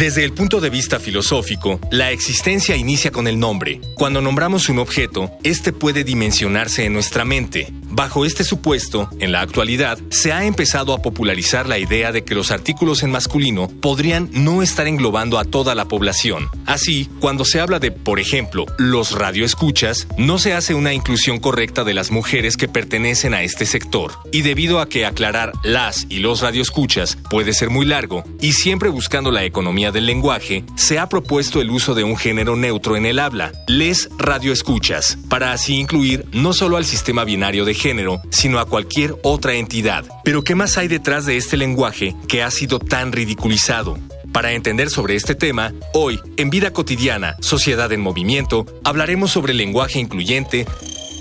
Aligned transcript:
Desde 0.00 0.24
el 0.24 0.32
punto 0.32 0.62
de 0.62 0.70
vista 0.70 0.98
filosófico, 0.98 1.78
la 1.90 2.10
existencia 2.10 2.74
inicia 2.74 3.10
con 3.10 3.28
el 3.28 3.38
nombre. 3.38 3.82
Cuando 3.96 4.22
nombramos 4.22 4.70
un 4.70 4.78
objeto, 4.78 5.30
este 5.42 5.74
puede 5.74 6.04
dimensionarse 6.04 6.86
en 6.86 6.94
nuestra 6.94 7.26
mente. 7.26 7.70
Bajo 8.00 8.24
este 8.24 8.44
supuesto, 8.44 9.10
en 9.18 9.30
la 9.30 9.42
actualidad, 9.42 9.98
se 10.08 10.32
ha 10.32 10.46
empezado 10.46 10.94
a 10.94 11.02
popularizar 11.02 11.68
la 11.68 11.78
idea 11.78 12.12
de 12.12 12.24
que 12.24 12.34
los 12.34 12.50
artículos 12.50 13.02
en 13.02 13.10
masculino 13.10 13.68
podrían 13.68 14.30
no 14.32 14.62
estar 14.62 14.86
englobando 14.86 15.38
a 15.38 15.44
toda 15.44 15.74
la 15.74 15.84
población. 15.84 16.48
Así, 16.64 17.10
cuando 17.20 17.44
se 17.44 17.60
habla 17.60 17.78
de, 17.78 17.92
por 17.92 18.18
ejemplo, 18.18 18.64
los 18.78 19.12
radioescuchas, 19.12 20.08
no 20.16 20.38
se 20.38 20.54
hace 20.54 20.72
una 20.72 20.94
inclusión 20.94 21.40
correcta 21.40 21.84
de 21.84 21.92
las 21.92 22.10
mujeres 22.10 22.56
que 22.56 22.68
pertenecen 22.68 23.34
a 23.34 23.42
este 23.42 23.66
sector. 23.66 24.12
Y 24.32 24.40
debido 24.40 24.80
a 24.80 24.88
que 24.88 25.04
aclarar 25.04 25.52
las 25.62 26.06
y 26.08 26.20
los 26.20 26.40
radioescuchas 26.40 27.18
puede 27.28 27.52
ser 27.52 27.68
muy 27.68 27.84
largo, 27.84 28.24
y 28.40 28.54
siempre 28.54 28.88
buscando 28.88 29.30
la 29.30 29.44
economía 29.44 29.92
del 29.92 30.06
lenguaje, 30.06 30.64
se 30.74 30.98
ha 30.98 31.10
propuesto 31.10 31.60
el 31.60 31.68
uso 31.68 31.94
de 31.94 32.04
un 32.04 32.16
género 32.16 32.56
neutro 32.56 32.96
en 32.96 33.04
el 33.04 33.18
habla, 33.18 33.52
les 33.66 34.08
radioescuchas, 34.16 35.18
para 35.28 35.52
así 35.52 35.74
incluir 35.74 36.24
no 36.32 36.54
solo 36.54 36.78
al 36.78 36.86
sistema 36.86 37.24
binario 37.24 37.66
de 37.66 37.74
género, 37.74 37.89
sino 38.30 38.58
a 38.58 38.66
cualquier 38.66 39.16
otra 39.22 39.54
entidad. 39.54 40.04
Pero 40.24 40.42
¿qué 40.42 40.54
más 40.54 40.78
hay 40.78 40.88
detrás 40.88 41.26
de 41.26 41.36
este 41.36 41.56
lenguaje 41.56 42.14
que 42.28 42.42
ha 42.42 42.50
sido 42.50 42.78
tan 42.78 43.12
ridiculizado? 43.12 43.98
Para 44.32 44.52
entender 44.52 44.90
sobre 44.90 45.16
este 45.16 45.34
tema, 45.34 45.72
hoy, 45.92 46.20
en 46.36 46.50
Vida 46.50 46.72
Cotidiana, 46.72 47.36
Sociedad 47.40 47.90
en 47.92 48.00
Movimiento, 48.00 48.64
hablaremos 48.84 49.32
sobre 49.32 49.52
el 49.52 49.58
lenguaje 49.58 49.98
incluyente 49.98 50.66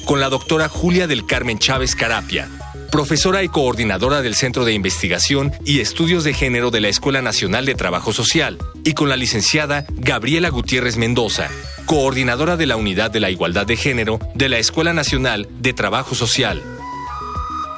con 0.06 0.20
la 0.20 0.30
doctora 0.30 0.70
Julia 0.70 1.08
del 1.08 1.26
Carmen 1.26 1.58
Chávez 1.58 1.96
Carapia, 1.96 2.48
profesora 2.92 3.44
y 3.44 3.48
coordinadora 3.48 4.22
del 4.22 4.36
Centro 4.36 4.64
de 4.66 4.74
Investigación 4.74 5.52
y 5.66 5.80
Estudios 5.80 6.24
de 6.24 6.34
Género 6.34 6.70
de 6.72 6.82
la 6.82 6.90
Escuela 6.90 7.22
Nacional 7.22 7.66
de 7.66 7.76
Trabajo 7.76 8.14
Social, 8.14 8.58
y 8.84 8.94
con 8.94 9.10
la 9.10 9.16
licenciada 9.16 9.86
Gabriela 9.90 10.50
Gutiérrez 10.50 10.98
Mendoza, 10.98 11.50
coordinadora 11.90 12.56
de 12.56 12.68
la 12.68 12.76
Unidad 12.76 13.10
de 13.10 13.20
la 13.20 13.32
Igualdad 13.32 13.66
de 13.66 13.76
Género 13.76 14.20
de 14.36 14.48
la 14.48 14.60
Escuela 14.60 14.94
Nacional 14.94 15.48
de 15.58 15.74
Trabajo 15.74 16.14
Social. 16.14 16.62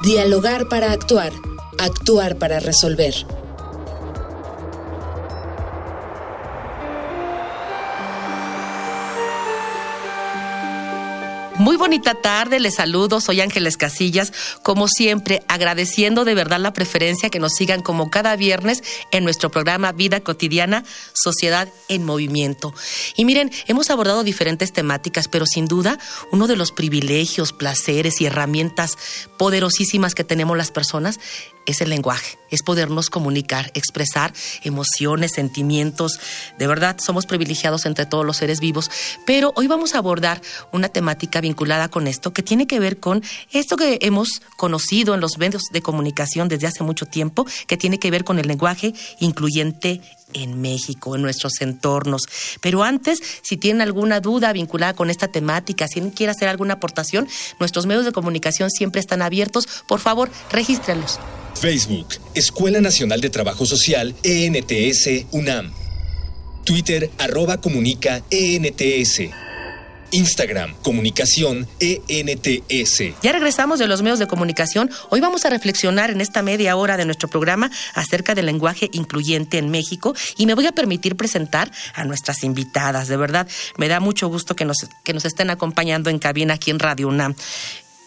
Dialogar 0.02 0.68
para 0.68 0.92
actuar, 0.92 1.32
actuar 1.78 2.36
para 2.36 2.60
resolver. 2.60 3.14
Muy 11.62 11.76
bonita 11.76 12.14
tarde, 12.14 12.58
les 12.58 12.74
saludo, 12.74 13.20
soy 13.20 13.40
Ángeles 13.40 13.76
Casillas, 13.76 14.32
como 14.64 14.88
siempre, 14.88 15.44
agradeciendo 15.46 16.24
de 16.24 16.34
verdad 16.34 16.58
la 16.58 16.72
preferencia 16.72 17.30
que 17.30 17.38
nos 17.38 17.52
sigan 17.52 17.82
como 17.82 18.10
cada 18.10 18.34
viernes 18.34 18.82
en 19.12 19.22
nuestro 19.22 19.48
programa 19.48 19.92
Vida 19.92 20.18
Cotidiana, 20.18 20.82
Sociedad 21.12 21.68
en 21.86 22.04
Movimiento. 22.04 22.74
Y 23.16 23.24
miren, 23.24 23.52
hemos 23.68 23.90
abordado 23.90 24.24
diferentes 24.24 24.72
temáticas, 24.72 25.28
pero 25.28 25.46
sin 25.46 25.66
duda 25.66 26.00
uno 26.32 26.48
de 26.48 26.56
los 26.56 26.72
privilegios, 26.72 27.52
placeres 27.52 28.20
y 28.20 28.26
herramientas 28.26 28.98
poderosísimas 29.36 30.16
que 30.16 30.24
tenemos 30.24 30.56
las 30.56 30.72
personas 30.72 31.20
es 31.66 31.80
el 31.80 31.90
lenguaje, 31.90 32.38
es 32.50 32.62
podernos 32.62 33.10
comunicar, 33.10 33.70
expresar 33.74 34.32
emociones, 34.62 35.32
sentimientos. 35.34 36.18
De 36.58 36.66
verdad, 36.66 36.96
somos 36.98 37.26
privilegiados 37.26 37.86
entre 37.86 38.06
todos 38.06 38.24
los 38.24 38.36
seres 38.36 38.60
vivos. 38.60 38.90
Pero 39.26 39.52
hoy 39.56 39.66
vamos 39.66 39.94
a 39.94 39.98
abordar 39.98 40.40
una 40.72 40.88
temática 40.88 41.40
vinculada 41.40 41.88
con 41.88 42.06
esto 42.06 42.32
que 42.32 42.42
tiene 42.42 42.66
que 42.66 42.80
ver 42.80 42.98
con 43.00 43.22
esto 43.52 43.76
que 43.76 43.98
hemos 44.02 44.42
conocido 44.56 45.14
en 45.14 45.20
los 45.20 45.38
medios 45.38 45.62
de 45.72 45.82
comunicación 45.82 46.48
desde 46.48 46.66
hace 46.66 46.84
mucho 46.84 47.06
tiempo, 47.06 47.46
que 47.66 47.76
tiene 47.76 47.98
que 47.98 48.10
ver 48.10 48.24
con 48.24 48.38
el 48.38 48.48
lenguaje 48.48 48.94
incluyente 49.20 50.00
en 50.34 50.60
México, 50.60 51.14
en 51.14 51.22
nuestros 51.22 51.60
entornos. 51.60 52.22
Pero 52.60 52.82
antes, 52.82 53.20
si 53.42 53.56
tienen 53.56 53.82
alguna 53.82 54.20
duda 54.20 54.52
vinculada 54.52 54.94
con 54.94 55.10
esta 55.10 55.28
temática, 55.28 55.86
si 55.88 56.00
quieren 56.10 56.34
hacer 56.34 56.48
alguna 56.48 56.74
aportación, 56.74 57.28
nuestros 57.60 57.86
medios 57.86 58.04
de 58.04 58.12
comunicación 58.12 58.70
siempre 58.70 59.00
están 59.00 59.22
abiertos. 59.22 59.68
Por 59.86 60.00
favor, 60.00 60.30
regístrenlos. 60.50 61.18
Facebook, 61.62 62.08
Escuela 62.34 62.80
Nacional 62.80 63.20
de 63.20 63.30
Trabajo 63.30 63.64
Social, 63.66 64.16
ENTS, 64.24 65.26
UNAM. 65.30 65.72
Twitter, 66.64 67.08
arroba 67.18 67.60
comunica, 67.60 68.20
ENTS. 68.30 69.30
Instagram, 70.10 70.74
Comunicación 70.82 71.66
ENTS. 71.80 73.02
Ya 73.22 73.32
regresamos 73.32 73.78
de 73.78 73.86
los 73.86 74.02
medios 74.02 74.18
de 74.18 74.26
comunicación. 74.26 74.90
Hoy 75.08 75.20
vamos 75.20 75.44
a 75.44 75.50
reflexionar 75.50 76.10
en 76.10 76.20
esta 76.20 76.42
media 76.42 76.76
hora 76.76 76.96
de 76.96 77.04
nuestro 77.04 77.28
programa 77.28 77.70
acerca 77.94 78.34
del 78.34 78.46
lenguaje 78.46 78.90
incluyente 78.92 79.58
en 79.58 79.70
México 79.70 80.14
y 80.36 80.46
me 80.46 80.54
voy 80.54 80.66
a 80.66 80.72
permitir 80.72 81.16
presentar 81.16 81.70
a 81.94 82.04
nuestras 82.04 82.44
invitadas. 82.44 83.08
De 83.08 83.16
verdad, 83.16 83.48
me 83.78 83.88
da 83.88 84.00
mucho 84.00 84.28
gusto 84.28 84.54
que 84.54 84.64
nos, 84.64 84.86
que 85.02 85.14
nos 85.14 85.24
estén 85.24 85.48
acompañando 85.48 86.10
en 86.10 86.18
cabina 86.18 86.54
aquí 86.54 86.70
en 86.70 86.78
Radio 86.78 87.08
UNAM. 87.08 87.34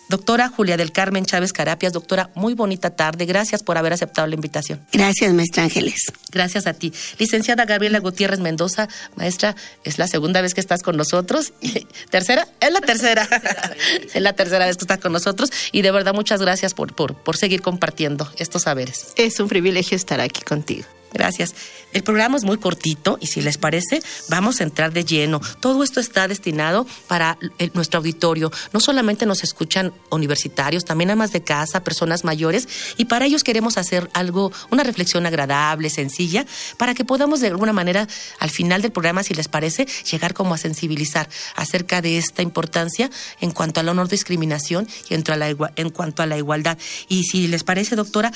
Doctora 0.08 0.50
Julia 0.50 0.78
del 0.78 0.92
Carmen 0.92 1.26
Chávez 1.26 1.52
Carapias, 1.52 1.92
doctora, 1.92 2.30
muy 2.36 2.54
bonita 2.54 2.92
tarde. 2.92 3.26
Gracias 3.26 3.64
por 3.64 3.78
haber 3.78 3.94
aceptado 3.94 4.28
la 4.28 4.36
invitación. 4.36 4.86
Gracias, 4.92 5.34
maestra 5.34 5.64
Ángeles. 5.64 6.12
Gracias 6.32 6.68
a 6.68 6.74
ti. 6.74 6.94
Licenciada 7.18 7.66
Gabriela 7.66 8.00
Gutiérrez 8.00 8.40
Mendoza, 8.40 8.88
maestra, 9.16 9.56
es 9.84 9.98
la 9.98 10.08
segunda 10.08 10.42
vez 10.42 10.54
que 10.54 10.62
estás 10.62 10.84
con 10.84 10.96
nosotros. 10.96 11.54
¿Tercera? 12.12 12.48
Es 12.60 12.72
la 12.72 12.82
tercera. 12.82 13.28
es 14.14 14.22
la 14.22 14.34
tercera 14.34 14.66
vez 14.68 14.78
que 14.78 14.84
estás 14.84 15.00
con 15.00 15.12
nosotros. 15.12 15.50
Y 15.72 15.82
de 15.82 15.92
verdad, 15.92 16.14
muchas 16.14 16.40
gracias 16.40 16.74
por, 16.74 16.96
por, 16.96 17.16
por 17.16 17.36
seguir 17.38 17.62
compartiendo 17.62 18.32
estos 18.38 18.64
saberes. 18.64 19.08
Es 19.16 19.40
un 19.40 19.48
privilegio 19.48 19.96
estar 19.96 20.22
aquí 20.22 20.42
contigo. 20.42 20.86
Gracias. 21.16 21.56
El 21.94 22.04
programa 22.04 22.36
es 22.36 22.44
muy 22.44 22.58
cortito 22.58 23.18
y 23.22 23.28
si 23.28 23.40
les 23.40 23.58
parece, 23.58 24.02
vamos 24.28 24.60
a 24.60 24.66
entrar 24.66 24.92
de 24.92 25.06
lleno. 25.06 25.40
Todo 25.62 25.82
esto 25.82 26.02
está 26.02 26.28
destinado 26.28 26.86
para 27.08 27.38
nuestro 27.74 28.00
auditorio. 28.00 28.52
No 28.74 28.82
solamente 28.82 29.26
nos 29.26 29.42
escuchan 29.42 29.94
universitarios, 30.12 30.84
también 30.84 31.12
amas 31.12 31.32
de 31.32 31.42
casa, 31.42 31.86
personas 31.86 32.26
mayores, 32.26 32.68
y 32.98 33.06
para 33.06 33.26
ellos 33.26 33.46
queremos 33.46 33.78
hacer 33.78 34.10
algo, 34.14 34.52
una 34.72 34.84
reflexión 34.84 35.26
agradable, 35.26 35.90
sencilla, 35.90 36.46
para 36.78 36.94
que 36.94 37.06
podamos 37.06 37.40
de 37.40 37.48
alguna 37.48 37.72
manera, 37.72 38.10
al 38.40 38.50
final 38.50 38.82
del 38.82 38.92
programa, 38.92 39.24
si 39.24 39.34
les 39.34 39.48
parece, 39.48 39.88
llegar 40.12 40.34
como 40.34 40.54
a 40.54 40.58
sensibilizar 40.58 41.30
acerca 41.56 42.02
de 42.02 42.18
esta 42.18 42.42
importancia 42.42 43.10
en 43.40 43.52
cuanto 43.52 43.80
a 43.80 43.84
la 43.84 43.94
no 43.94 44.06
discriminación 44.06 44.86
y 45.10 45.14
en 45.14 45.90
cuanto 45.92 46.24
a 46.24 46.26
la 46.26 46.38
igualdad. 46.38 46.78
Y 47.08 47.24
si 47.24 47.48
les 47.48 47.64
parece, 47.64 47.96
doctora, 47.96 48.34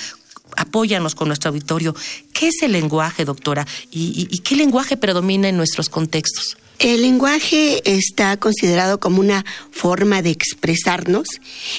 apóyanos 0.55 1.15
con 1.15 1.27
nuestro 1.27 1.49
auditorio. 1.49 1.95
¿Qué 2.33 2.47
es 2.49 2.61
el 2.61 2.71
lenguaje, 2.71 3.25
doctora? 3.25 3.67
¿Y, 3.91 4.25
qué 4.39 4.55
lenguaje 4.55 4.97
predomina 4.97 5.49
en 5.49 5.57
nuestros 5.57 5.89
contextos? 5.89 6.57
El 6.79 7.01
lenguaje 7.01 7.81
está 7.83 8.37
considerado 8.37 9.01
como 9.01 9.19
una 9.19 9.43
forma 9.69 10.21
de 10.21 10.29
expresarnos 10.29 11.27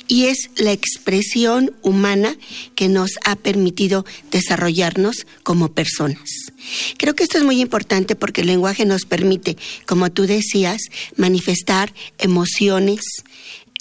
y 0.09 0.27
es 0.27 0.51
la 0.57 0.73
expresión 0.73 1.75
humana 1.81 2.37
que 2.75 2.91
nos 2.91 3.13
ha 3.25 3.35
permitido 3.37 4.05
desarrollarnos 4.31 5.27
como 5.43 5.73
personas. 5.73 6.29
Creo 6.99 7.15
que 7.15 7.23
esto 7.23 7.39
es 7.39 7.45
muy 7.45 7.63
importante 7.63 8.15
porque 8.15 8.43
el 8.43 8.49
lenguaje 8.49 8.85
nos 8.85 9.07
permite, 9.07 9.57
como 9.87 10.11
tú 10.13 10.27
decías, 10.27 10.83
manifestar 11.17 11.95
emociones, 12.19 13.01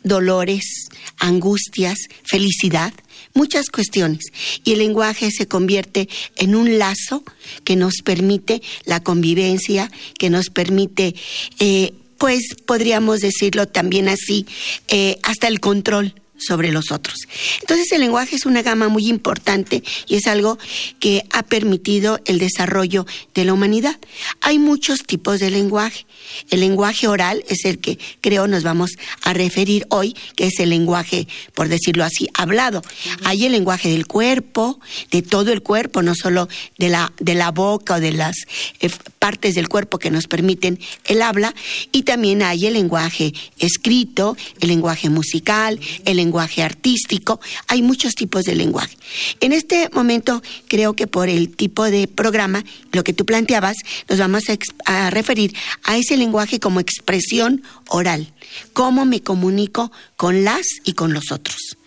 dolores, 0.04 0.88
angustias, 1.18 1.98
felicidad, 2.24 2.94
muchas 3.34 3.70
cuestiones. 3.70 4.26
Y 4.64 4.74
el 4.74 4.80
lenguaje 4.80 5.32
se 5.32 5.48
convierte 5.48 6.10
en 6.36 6.56
un 6.56 6.78
lazo 6.78 7.24
que 7.64 7.76
nos 7.76 7.96
permite 8.04 8.62
la 8.86 9.02
convivencia, 9.02 9.92
que 10.18 10.30
nos 10.30 10.50
permite, 10.50 11.16
eh, 11.60 11.94
pues 12.18 12.42
podríamos 12.66 13.20
decirlo 13.20 13.68
también 13.68 14.10
así, 14.10 14.46
eh, 14.88 15.20
hasta 15.24 15.48
el 15.48 15.60
control 15.60 16.14
sobre 16.40 16.72
los 16.72 16.92
otros. 16.92 17.28
Entonces 17.62 17.92
el 17.92 18.02
lenguaje 18.02 18.36
es 18.36 18.46
una 18.46 18.62
gama 18.62 18.88
muy 18.88 19.08
importante 19.08 19.84
y 20.08 20.16
es 20.16 20.28
algo 20.28 20.58
que 21.00 21.26
ha 21.32 21.44
permitido 21.44 22.20
el 22.26 22.40
desarrollo 22.40 23.06
de 23.34 23.46
la 23.46 23.54
humanidad. 23.54 23.98
Hay 24.42 24.60
muchos 24.60 25.04
tipos 25.04 25.40
de 25.40 25.52
lenguaje. 25.52 26.06
El 26.50 26.62
lenguaje 26.62 27.08
oral 27.08 27.44
es 27.48 27.66
el 27.66 27.80
que 27.80 27.98
creo 28.22 28.48
nos 28.48 28.64
vamos 28.64 28.92
a 29.22 29.34
referir 29.34 29.86
hoy, 29.90 30.16
que 30.36 30.48
es 30.48 30.60
el 30.60 30.70
lenguaje, 30.70 31.28
por 31.54 31.68
decirlo 31.68 32.04
así, 32.04 32.30
hablado. 32.34 32.82
Hay 33.24 33.46
el 33.46 33.52
lenguaje 33.52 33.90
del 33.90 34.08
cuerpo, 34.08 34.80
de 35.12 35.22
todo 35.22 35.52
el 35.52 35.62
cuerpo, 35.62 36.02
no 36.02 36.14
solo 36.16 36.48
de 36.78 36.90
la, 36.90 37.12
de 37.20 37.36
la 37.36 37.52
boca 37.52 37.96
o 37.96 38.00
de 38.00 38.12
las 38.12 38.36
eh, 38.80 38.90
partes 39.20 39.56
del 39.56 39.70
cuerpo 39.70 40.00
que 40.00 40.12
nos 40.12 40.28
permiten 40.28 40.80
el 41.06 41.22
habla, 41.22 41.54
y 41.92 42.04
también 42.04 42.44
hay 42.44 42.68
el 42.68 42.74
lenguaje 42.74 43.34
escrito, 43.58 44.38
el 44.60 44.70
lenguaje 44.70 45.10
musical, 45.10 45.80
el 46.06 46.18
lenguaje 46.18 46.29
artístico, 46.38 47.40
hay 47.68 47.82
muchos 47.82 48.14
tipos 48.16 48.44
de 48.44 48.56
lenguaje. 48.56 48.96
En 49.40 49.54
este 49.54 49.90
momento 49.94 50.42
creo 50.68 50.94
que 50.94 51.08
por 51.08 51.30
el 51.30 51.56
tipo 51.56 51.86
de 51.86 52.08
programa, 52.08 52.64
lo 52.92 53.04
que 53.04 53.14
tú 53.14 53.26
planteabas, 53.26 53.78
nos 54.08 54.20
vamos 54.20 54.44
a, 54.50 54.58
a 54.86 55.10
referir 55.10 55.56
a 55.84 55.98
ese 55.98 56.18
lenguaje 56.18 56.60
como 56.60 56.80
expresión 56.80 57.64
oral, 57.88 58.32
cómo 58.74 59.06
me 59.06 59.22
comunico 59.22 59.92
con 60.16 60.44
las 60.44 60.66
y 60.84 60.94
con 60.94 61.14
los 61.14 61.32
otros. 61.32 61.80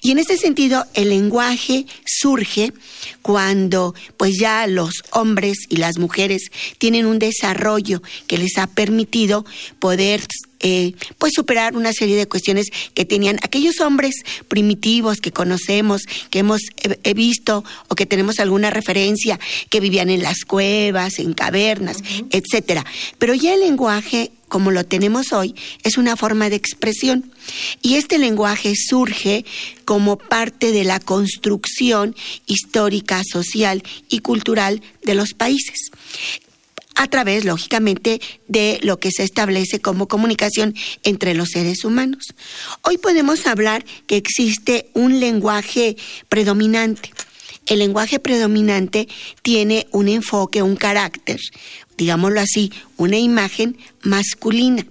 Y 0.00 0.10
en 0.10 0.18
este 0.18 0.36
sentido, 0.36 0.86
el 0.94 1.10
lenguaje 1.10 1.86
surge 2.04 2.72
cuando 3.22 3.94
pues 4.16 4.38
ya 4.38 4.66
los 4.66 5.02
hombres 5.10 5.58
y 5.68 5.76
las 5.76 5.98
mujeres 5.98 6.50
tienen 6.78 7.06
un 7.06 7.18
desarrollo 7.18 8.02
que 8.26 8.38
les 8.38 8.58
ha 8.58 8.66
permitido 8.66 9.44
poder 9.78 10.22
eh, 10.62 10.94
pues 11.18 11.32
superar 11.34 11.76
una 11.76 11.92
serie 11.92 12.16
de 12.16 12.26
cuestiones 12.26 12.68
que 12.94 13.04
tenían 13.04 13.38
aquellos 13.42 13.80
hombres 13.80 14.14
primitivos 14.48 15.20
que 15.20 15.32
conocemos, 15.32 16.02
que 16.30 16.40
hemos 16.40 16.62
visto 17.14 17.64
o 17.88 17.94
que 17.94 18.06
tenemos 18.06 18.38
alguna 18.38 18.70
referencia, 18.70 19.38
que 19.68 19.80
vivían 19.80 20.10
en 20.10 20.22
las 20.22 20.44
cuevas, 20.44 21.18
en 21.18 21.34
cavernas, 21.34 21.98
etcétera. 22.30 22.84
Pero 23.18 23.34
ya 23.34 23.54
el 23.54 23.60
lenguaje 23.60 24.30
como 24.52 24.70
lo 24.70 24.84
tenemos 24.84 25.32
hoy, 25.32 25.54
es 25.82 25.96
una 25.96 26.14
forma 26.14 26.50
de 26.50 26.56
expresión. 26.56 27.32
Y 27.80 27.94
este 27.94 28.18
lenguaje 28.18 28.74
surge 28.76 29.46
como 29.86 30.18
parte 30.18 30.72
de 30.72 30.84
la 30.84 31.00
construcción 31.00 32.14
histórica, 32.44 33.22
social 33.24 33.82
y 34.10 34.18
cultural 34.18 34.82
de 35.04 35.14
los 35.14 35.32
países 35.32 35.90
a 36.94 37.06
través, 37.08 37.44
lógicamente, 37.44 38.20
de 38.48 38.78
lo 38.82 38.98
que 38.98 39.10
se 39.10 39.22
establece 39.22 39.80
como 39.80 40.08
comunicación 40.08 40.74
entre 41.04 41.34
los 41.34 41.50
seres 41.50 41.84
humanos. 41.84 42.34
Hoy 42.82 42.98
podemos 42.98 43.46
hablar 43.46 43.84
que 44.06 44.16
existe 44.16 44.90
un 44.94 45.20
lenguaje 45.20 45.96
predominante. 46.28 47.10
El 47.66 47.78
lenguaje 47.78 48.18
predominante 48.18 49.08
tiene 49.42 49.86
un 49.92 50.08
enfoque, 50.08 50.62
un 50.62 50.76
carácter, 50.76 51.40
digámoslo 51.96 52.40
así, 52.40 52.72
una 52.96 53.18
imagen 53.18 53.78
masculina. 54.02 54.86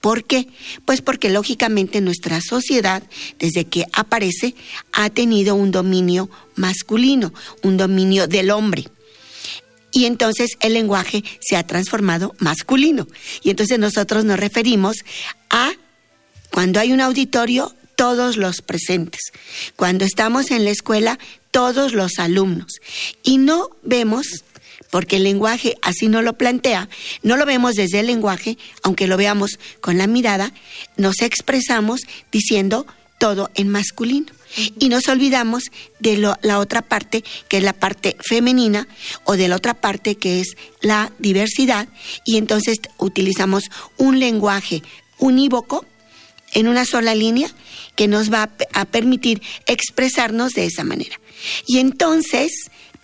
¿Por 0.00 0.24
qué? 0.24 0.48
Pues 0.84 1.00
porque 1.00 1.30
lógicamente 1.30 2.00
nuestra 2.00 2.40
sociedad, 2.40 3.04
desde 3.38 3.66
que 3.66 3.86
aparece, 3.92 4.56
ha 4.92 5.10
tenido 5.10 5.54
un 5.54 5.70
dominio 5.70 6.28
masculino, 6.56 7.32
un 7.62 7.76
dominio 7.76 8.26
del 8.26 8.50
hombre 8.50 8.86
y 9.92 10.06
entonces 10.06 10.56
el 10.60 10.74
lenguaje 10.74 11.22
se 11.40 11.56
ha 11.56 11.66
transformado 11.66 12.34
masculino. 12.38 13.06
Y 13.42 13.50
entonces 13.50 13.78
nosotros 13.78 14.24
nos 14.24 14.40
referimos 14.40 15.04
a 15.50 15.72
cuando 16.50 16.80
hay 16.80 16.92
un 16.92 17.00
auditorio, 17.00 17.74
todos 17.94 18.36
los 18.36 18.62
presentes. 18.62 19.32
Cuando 19.76 20.04
estamos 20.04 20.50
en 20.50 20.64
la 20.64 20.70
escuela, 20.70 21.18
todos 21.50 21.92
los 21.92 22.18
alumnos. 22.18 22.80
Y 23.22 23.38
no 23.38 23.70
vemos, 23.82 24.44
porque 24.90 25.16
el 25.16 25.24
lenguaje 25.24 25.76
así 25.82 26.08
no 26.08 26.20
lo 26.22 26.32
plantea, 26.34 26.88
no 27.22 27.36
lo 27.36 27.46
vemos 27.46 27.74
desde 27.74 28.00
el 28.00 28.06
lenguaje, 28.06 28.58
aunque 28.82 29.06
lo 29.06 29.16
veamos 29.16 29.58
con 29.80 29.98
la 29.98 30.06
mirada, 30.06 30.52
nos 30.96 31.20
expresamos 31.20 32.00
diciendo 32.30 32.86
todo 33.18 33.50
en 33.54 33.68
masculino. 33.68 34.32
Y 34.78 34.88
nos 34.88 35.08
olvidamos 35.08 35.64
de 35.98 36.16
la 36.16 36.58
otra 36.58 36.82
parte, 36.82 37.24
que 37.48 37.58
es 37.58 37.62
la 37.62 37.72
parte 37.72 38.16
femenina, 38.20 38.86
o 39.24 39.36
de 39.36 39.48
la 39.48 39.56
otra 39.56 39.74
parte, 39.74 40.16
que 40.16 40.40
es 40.40 40.56
la 40.80 41.12
diversidad, 41.18 41.88
y 42.24 42.36
entonces 42.36 42.78
utilizamos 42.98 43.64
un 43.96 44.18
lenguaje 44.18 44.82
unívoco 45.18 45.84
en 46.52 46.68
una 46.68 46.84
sola 46.84 47.14
línea 47.14 47.50
que 47.96 48.08
nos 48.08 48.32
va 48.32 48.50
a 48.72 48.84
permitir 48.84 49.42
expresarnos 49.66 50.52
de 50.52 50.66
esa 50.66 50.84
manera. 50.84 51.18
Y 51.66 51.78
entonces 51.78 52.52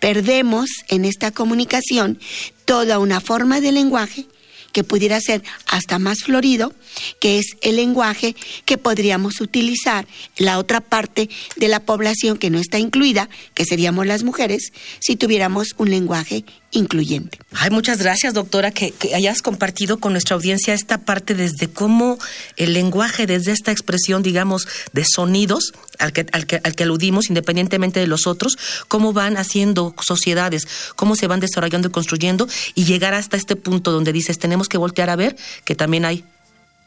perdemos 0.01 0.69
en 0.89 1.05
esta 1.05 1.31
comunicación 1.31 2.19
toda 2.65 2.99
una 2.99 3.21
forma 3.21 3.61
de 3.61 3.73
lenguaje 3.73 4.27
que 4.73 4.85
pudiera 4.85 5.21
ser 5.21 5.43
hasta 5.67 5.99
más 5.99 6.21
florido, 6.21 6.73
que 7.21 7.39
es 7.39 7.57
el 7.63 7.77
lenguaje 7.77 8.35
que 8.65 8.79
podríamos 8.79 9.41
utilizar 9.41 10.07
la 10.37 10.59
otra 10.59 10.81
parte 10.81 11.29
de 11.57 11.69
la 11.69 11.81
población 11.81 12.39
que 12.39 12.51
no 12.51 12.59
está 12.59 12.79
incluida, 12.79 13.29
que 13.55 13.65
seríamos 13.65 14.07
las 14.07 14.23
mujeres, 14.23 14.73
si 15.01 15.17
tuviéramos 15.17 15.75
un 15.79 15.91
lenguaje 15.91 16.45
incluyente. 16.71 17.39
Ay, 17.53 17.71
muchas 17.71 17.99
gracias, 17.99 18.35
doctora, 18.35 18.71
que, 18.71 18.93
hayas 19.15 19.41
compartido 19.41 19.99
con 19.99 20.13
nuestra 20.13 20.37
audiencia 20.37 20.75
esta 20.75 20.99
parte 20.99 21.35
desde 21.35 21.69
cómo 21.69 22.19
el 22.57 22.75
lenguaje, 22.75 23.27
desde 23.27 23.53
esta 23.53 23.73
expresión, 23.73 24.23
digamos, 24.23 24.69
de 24.93 25.05
sonidos 25.05 25.73
al 25.99 26.13
que, 26.13 26.27
al 26.33 26.47
que, 26.47 26.61
al 26.63 26.75
que 26.75 26.83
aludimos, 26.83 27.29
independientemente 27.31 28.01
de 28.01 28.07
los 28.07 28.27
otros, 28.27 28.59
cómo 28.89 29.13
van 29.13 29.37
haciendo 29.37 29.95
sociedades, 30.01 30.69
cómo 30.95 31.17
se 31.17 31.27
van 31.27 31.41
desarrollando 31.41 31.89
y 31.89 31.91
construyendo 31.91 32.49
y 32.75 32.85
llegar 32.85 33.15
hasta 33.15 33.37
este 33.37 33.57
punto 33.57 33.91
donde 33.91 34.13
dices, 34.13 34.39
tenemos 34.39 34.69
que 34.69 34.79
voltear 34.79 35.11
a 35.11 35.17
ver 35.17 35.37
que 35.65 35.75
también 35.75 36.05
hay 36.05 36.25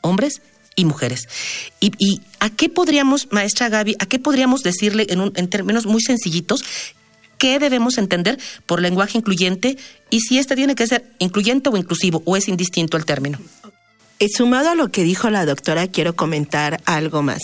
hombres 0.01 0.41
y 0.75 0.85
mujeres. 0.85 1.27
Y, 1.79 1.91
y, 1.97 2.21
a 2.39 2.49
qué 2.49 2.69
podríamos, 2.69 3.27
maestra 3.31 3.69
Gaby, 3.69 3.95
a 3.99 4.05
qué 4.05 4.19
podríamos 4.19 4.61
decirle 4.61 5.07
en, 5.09 5.21
un, 5.21 5.33
en 5.35 5.49
términos 5.49 5.85
muy 5.85 6.01
sencillitos 6.01 6.63
qué 7.41 7.57
debemos 7.57 7.97
entender 7.97 8.37
por 8.67 8.83
lenguaje 8.83 9.17
incluyente 9.17 9.75
y 10.11 10.19
si 10.19 10.37
este 10.37 10.55
tiene 10.55 10.75
que 10.75 10.85
ser 10.85 11.05
incluyente 11.17 11.71
o 11.71 11.75
inclusivo 11.75 12.21
o 12.23 12.37
es 12.37 12.47
indistinto 12.47 12.97
el 12.97 13.05
término. 13.05 13.39
Sumado 14.37 14.69
a 14.69 14.75
lo 14.75 14.91
que 14.91 15.03
dijo 15.03 15.27
la 15.31 15.47
doctora, 15.47 15.87
quiero 15.87 16.15
comentar 16.15 16.83
algo 16.85 17.23
más, 17.23 17.41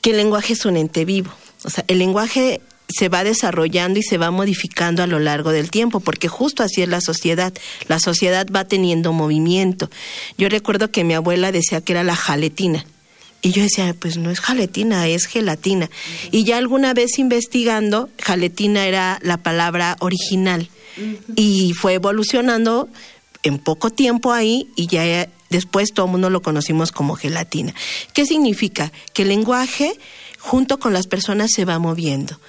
que 0.00 0.10
el 0.10 0.18
lenguaje 0.18 0.52
es 0.52 0.64
un 0.64 0.76
ente 0.76 1.04
vivo. 1.04 1.32
O 1.64 1.70
sea, 1.70 1.84
el 1.88 1.98
lenguaje 1.98 2.60
se 2.88 3.08
va 3.08 3.24
desarrollando 3.24 3.98
y 3.98 4.04
se 4.04 4.18
va 4.18 4.30
modificando 4.30 5.02
a 5.02 5.08
lo 5.08 5.18
largo 5.18 5.50
del 5.50 5.68
tiempo, 5.68 5.98
porque 5.98 6.28
justo 6.28 6.62
así 6.62 6.82
es 6.82 6.88
la 6.88 7.00
sociedad. 7.00 7.52
La 7.88 7.98
sociedad 7.98 8.46
va 8.54 8.66
teniendo 8.66 9.12
movimiento. 9.12 9.90
Yo 10.38 10.48
recuerdo 10.48 10.92
que 10.92 11.02
mi 11.02 11.14
abuela 11.14 11.50
decía 11.50 11.80
que 11.80 11.92
era 11.92 12.04
la 12.04 12.14
jaletina. 12.14 12.86
Y 13.40 13.52
yo 13.52 13.62
decía, 13.62 13.94
pues 13.98 14.16
no 14.16 14.30
es 14.30 14.40
jaletina, 14.40 15.06
es 15.06 15.26
gelatina. 15.26 15.88
Y 16.32 16.44
ya 16.44 16.56
alguna 16.56 16.92
vez 16.92 17.18
investigando, 17.18 18.10
jaletina 18.20 18.86
era 18.86 19.18
la 19.22 19.36
palabra 19.38 19.96
original. 20.00 20.68
Y 21.36 21.72
fue 21.74 21.94
evolucionando 21.94 22.88
en 23.44 23.58
poco 23.58 23.90
tiempo 23.90 24.32
ahí 24.32 24.68
y 24.74 24.88
ya 24.88 25.28
después 25.50 25.92
todo 25.94 26.06
el 26.06 26.12
mundo 26.12 26.30
lo 26.30 26.42
conocimos 26.42 26.90
como 26.90 27.14
gelatina. 27.14 27.74
¿Qué 28.12 28.26
significa? 28.26 28.92
Que 29.12 29.22
el 29.22 29.28
lenguaje 29.28 29.92
junto 30.38 30.78
con 30.78 30.92
las 30.92 31.06
personas 31.06 31.52
se 31.54 31.64
va 31.64 31.78
moviendo. 31.78 32.40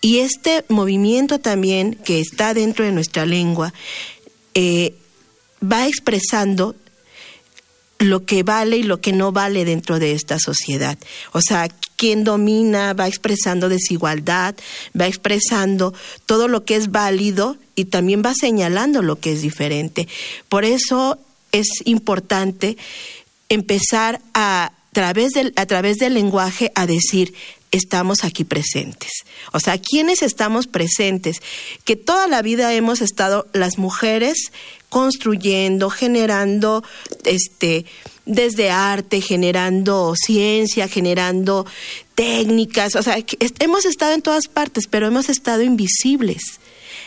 Y 0.00 0.20
este 0.20 0.64
movimiento 0.68 1.38
también 1.40 1.94
que 1.94 2.20
está 2.20 2.54
dentro 2.54 2.84
de 2.84 2.92
nuestra 2.92 3.26
lengua 3.26 3.74
eh, 4.54 4.94
va 5.62 5.86
expresando 5.86 6.74
lo 8.00 8.24
que 8.24 8.42
vale 8.42 8.78
y 8.78 8.82
lo 8.82 9.00
que 9.00 9.12
no 9.12 9.30
vale 9.30 9.64
dentro 9.64 9.98
de 9.98 10.12
esta 10.12 10.38
sociedad. 10.38 10.98
O 11.32 11.42
sea, 11.42 11.68
quien 11.96 12.24
domina 12.24 12.94
va 12.94 13.06
expresando 13.06 13.68
desigualdad, 13.68 14.54
va 14.98 15.06
expresando 15.06 15.92
todo 16.24 16.48
lo 16.48 16.64
que 16.64 16.76
es 16.76 16.90
válido 16.90 17.58
y 17.76 17.84
también 17.84 18.22
va 18.24 18.34
señalando 18.34 19.02
lo 19.02 19.20
que 19.20 19.32
es 19.32 19.42
diferente. 19.42 20.08
Por 20.48 20.64
eso 20.64 21.18
es 21.52 21.68
importante 21.84 22.78
empezar 23.50 24.22
a, 24.32 24.72
través 24.92 25.32
del, 25.32 25.52
a 25.56 25.66
través 25.66 25.98
del 25.98 26.14
lenguaje 26.14 26.72
a 26.74 26.86
decir, 26.86 27.34
estamos 27.70 28.24
aquí 28.24 28.44
presentes. 28.44 29.10
O 29.52 29.60
sea, 29.60 29.76
¿quiénes 29.78 30.22
estamos 30.22 30.66
presentes? 30.66 31.42
Que 31.84 31.96
toda 31.96 32.28
la 32.28 32.40
vida 32.40 32.72
hemos 32.72 33.02
estado 33.02 33.46
las 33.52 33.76
mujeres 33.76 34.52
construyendo, 34.90 35.88
generando 35.88 36.84
este 37.24 37.86
desde 38.26 38.70
arte, 38.70 39.20
generando 39.22 40.14
ciencia, 40.14 40.86
generando 40.86 41.66
técnicas, 42.14 42.94
o 42.94 43.02
sea, 43.02 43.16
hemos 43.58 43.84
estado 43.86 44.12
en 44.12 44.22
todas 44.22 44.46
partes, 44.46 44.86
pero 44.86 45.06
hemos 45.06 45.28
estado 45.28 45.62
invisibles. 45.62 46.60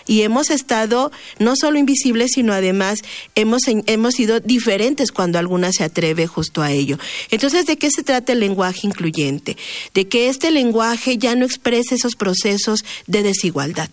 Y 0.08 0.22
hemos 0.22 0.50
estado 0.50 1.12
no 1.40 1.56
solo 1.56 1.78
invisibles, 1.78 2.32
sino 2.36 2.54
además 2.54 3.00
hemos, 3.36 3.64
hemos 3.68 4.14
sido 4.16 4.40
diferentes 4.40 5.12
cuando 5.12 5.40
alguna 5.40 5.72
se 5.72 5.84
atreve 5.84 6.28
justo 6.28 6.62
a 6.62 6.72
ello. 6.72 6.98
Entonces, 7.32 7.66
¿de 7.66 7.78
qué 7.78 7.92
se 7.92 8.04
trata 8.04 8.34
el 8.34 8.40
lenguaje 8.40 8.88
incluyente? 8.88 9.58
De 9.94 10.08
que 10.08 10.30
este 10.30 10.52
lenguaje 10.52 11.18
ya 11.18 11.36
no 11.36 11.46
exprese 11.46 11.96
esos 11.96 12.16
procesos 12.16 12.84
de 13.08 13.24
desigualdad 13.24 13.90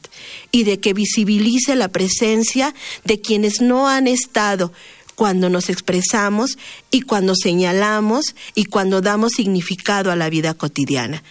y 0.51 0.65
de 0.65 0.81
que 0.81 0.93
visibilice 0.93 1.77
la 1.77 1.89
presencia 1.89 2.75
de 3.05 3.21
quienes 3.21 3.61
no 3.61 3.89
han 3.89 4.07
estado 4.07 4.73
cuando 5.21 5.51
nos 5.51 5.69
expresamos 5.69 6.57
y 6.91 7.03
cuando 7.03 7.35
señalamos 7.35 8.35
y 8.55 8.65
cuando 8.65 9.03
damos 9.03 9.33
significado 9.33 10.11
a 10.11 10.17
la 10.17 10.31
vida 10.31 10.55
cotidiana. 10.55 11.23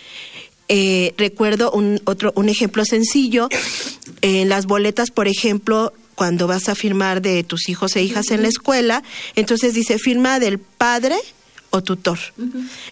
Eh, 0.69 1.13
recuerdo 1.17 1.71
un, 1.71 1.99
otro, 2.05 2.31
un 2.35 2.47
ejemplo 2.47 2.85
sencillo, 2.85 3.49
en 4.21 4.49
las 4.49 4.67
boletas, 4.67 5.09
por 5.09 5.27
ejemplo, 5.27 5.93
cuando 6.13 6.47
vas 6.47 6.69
a 6.69 6.75
firmar 6.75 7.21
de 7.21 7.43
tus 7.43 7.69
hijos 7.69 7.95
e 7.95 8.03
hijas 8.03 8.29
en 8.29 8.43
la 8.43 8.49
escuela, 8.49 9.03
entonces 9.35 9.73
dice 9.73 9.97
firma 9.97 10.39
del 10.39 10.59
padre, 10.59 11.15
o 11.71 11.81
tutor. 11.83 12.19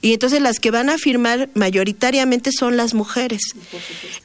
Y 0.02 0.14
entonces 0.14 0.42
las 0.42 0.60
que 0.60 0.72
van 0.72 0.90
a 0.90 0.98
firmar 0.98 1.50
mayoritariamente 1.56 2.52
son 2.52 2.78
las 2.78 2.94
mujeres. 2.94 3.42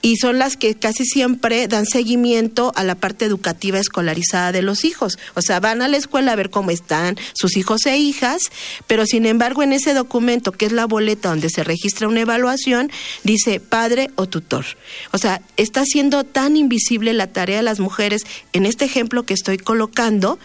Y 0.02 0.16
son 0.16 0.38
las 0.38 0.56
que 0.56 0.74
casi 0.74 1.04
siempre 1.04 1.68
dan 1.68 1.86
seguimiento 1.86 2.72
a 2.76 2.84
la 2.84 2.94
parte 2.94 3.24
educativa 3.24 3.78
escolarizada 3.78 4.52
de 4.52 4.62
los 4.62 4.84
hijos. 4.84 5.18
O 5.34 5.42
sea, 5.42 5.60
van 5.60 5.82
a 5.82 5.88
la 5.88 5.96
escuela 5.96 6.32
a 6.32 6.36
ver 6.36 6.50
cómo 6.50 6.70
están 6.70 7.16
sus 7.32 7.56
hijos 7.56 7.86
e 7.86 7.96
hijas, 7.96 8.42
pero 8.86 9.06
sin 9.06 9.26
embargo 9.26 9.62
en 9.62 9.72
ese 9.72 9.94
documento, 9.94 10.52
que 10.52 10.66
es 10.66 10.72
la 10.72 10.86
boleta 10.86 11.30
donde 11.30 11.48
se 11.48 11.64
registra 11.64 12.08
una 12.08 12.20
evaluación, 12.20 12.90
dice 13.24 13.60
padre 13.60 14.10
o 14.16 14.26
tutor. 14.26 14.64
O 15.12 15.18
sea, 15.18 15.40
está 15.56 15.84
siendo 15.84 16.24
tan 16.24 16.56
invisible 16.56 17.12
la 17.12 17.28
tarea 17.28 17.58
de 17.58 17.62
las 17.62 17.80
mujeres 17.80 18.24
en 18.52 18.66
este 18.66 18.84
ejemplo 18.84 19.24
que 19.24 19.34
estoy 19.34 19.56
colocando, 19.56 20.38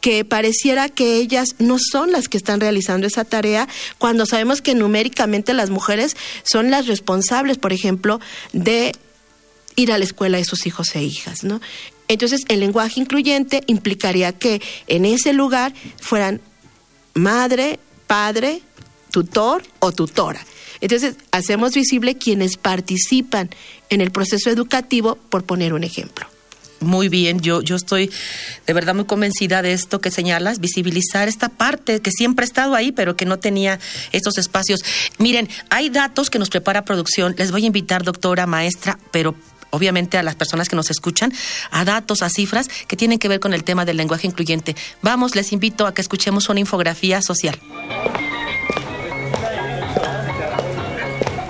que 0.00 0.24
pareciera 0.24 0.88
que 0.88 1.16
ellas 1.16 1.56
no 1.58 1.76
son 1.78 2.12
las 2.12 2.28
que 2.28 2.36
están 2.36 2.60
realizando 2.60 3.06
esa 3.06 3.24
tarea 3.24 3.43
cuando 3.98 4.26
sabemos 4.26 4.62
que 4.62 4.74
numéricamente 4.74 5.54
las 5.54 5.70
mujeres 5.70 6.16
son 6.42 6.70
las 6.70 6.86
responsables, 6.86 7.58
por 7.58 7.72
ejemplo, 7.72 8.20
de 8.52 8.92
ir 9.76 9.92
a 9.92 9.98
la 9.98 10.04
escuela 10.04 10.38
de 10.38 10.44
sus 10.44 10.66
hijos 10.66 10.94
e 10.94 11.02
hijas, 11.02 11.44
¿no? 11.44 11.60
Entonces, 12.08 12.42
el 12.48 12.60
lenguaje 12.60 13.00
incluyente 13.00 13.62
implicaría 13.66 14.32
que 14.32 14.60
en 14.86 15.04
ese 15.04 15.32
lugar 15.32 15.72
fueran 16.00 16.40
madre, 17.14 17.78
padre, 18.06 18.60
tutor 19.10 19.62
o 19.78 19.92
tutora. 19.92 20.44
Entonces, 20.80 21.16
hacemos 21.30 21.72
visible 21.72 22.16
quienes 22.16 22.56
participan 22.56 23.48
en 23.88 24.00
el 24.00 24.10
proceso 24.10 24.50
educativo, 24.50 25.16
por 25.16 25.44
poner 25.44 25.72
un 25.72 25.84
ejemplo 25.84 26.33
muy 26.84 27.08
bien. 27.08 27.40
Yo, 27.40 27.62
yo 27.62 27.76
estoy 27.76 28.10
de 28.66 28.72
verdad 28.72 28.94
muy 28.94 29.04
convencida 29.04 29.62
de 29.62 29.72
esto 29.72 30.00
que 30.00 30.10
señalas, 30.10 30.60
visibilizar 30.60 31.28
esta 31.28 31.48
parte 31.48 32.00
que 32.00 32.10
siempre 32.10 32.44
ha 32.44 32.46
estado 32.46 32.74
ahí, 32.74 32.92
pero 32.92 33.16
que 33.16 33.24
no 33.24 33.38
tenía 33.38 33.78
estos 34.12 34.38
espacios. 34.38 34.84
Miren, 35.18 35.48
hay 35.70 35.90
datos 35.90 36.30
que 36.30 36.38
nos 36.38 36.50
prepara 36.50 36.84
producción. 36.84 37.34
Les 37.38 37.50
voy 37.50 37.64
a 37.64 37.66
invitar, 37.66 38.02
doctora, 38.02 38.46
maestra, 38.46 38.98
pero 39.10 39.34
obviamente 39.70 40.16
a 40.16 40.22
las 40.22 40.36
personas 40.36 40.68
que 40.68 40.76
nos 40.76 40.90
escuchan, 40.90 41.32
a 41.70 41.84
datos, 41.84 42.22
a 42.22 42.30
cifras 42.30 42.68
que 42.86 42.96
tienen 42.96 43.18
que 43.18 43.28
ver 43.28 43.40
con 43.40 43.52
el 43.54 43.64
tema 43.64 43.84
del 43.84 43.96
lenguaje 43.96 44.26
incluyente. 44.26 44.76
Vamos, 45.02 45.34
les 45.34 45.52
invito 45.52 45.86
a 45.86 45.94
que 45.94 46.00
escuchemos 46.00 46.48
una 46.48 46.60
infografía 46.60 47.20
social. 47.20 47.58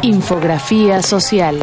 Infografía 0.02 1.02
social. 1.02 1.58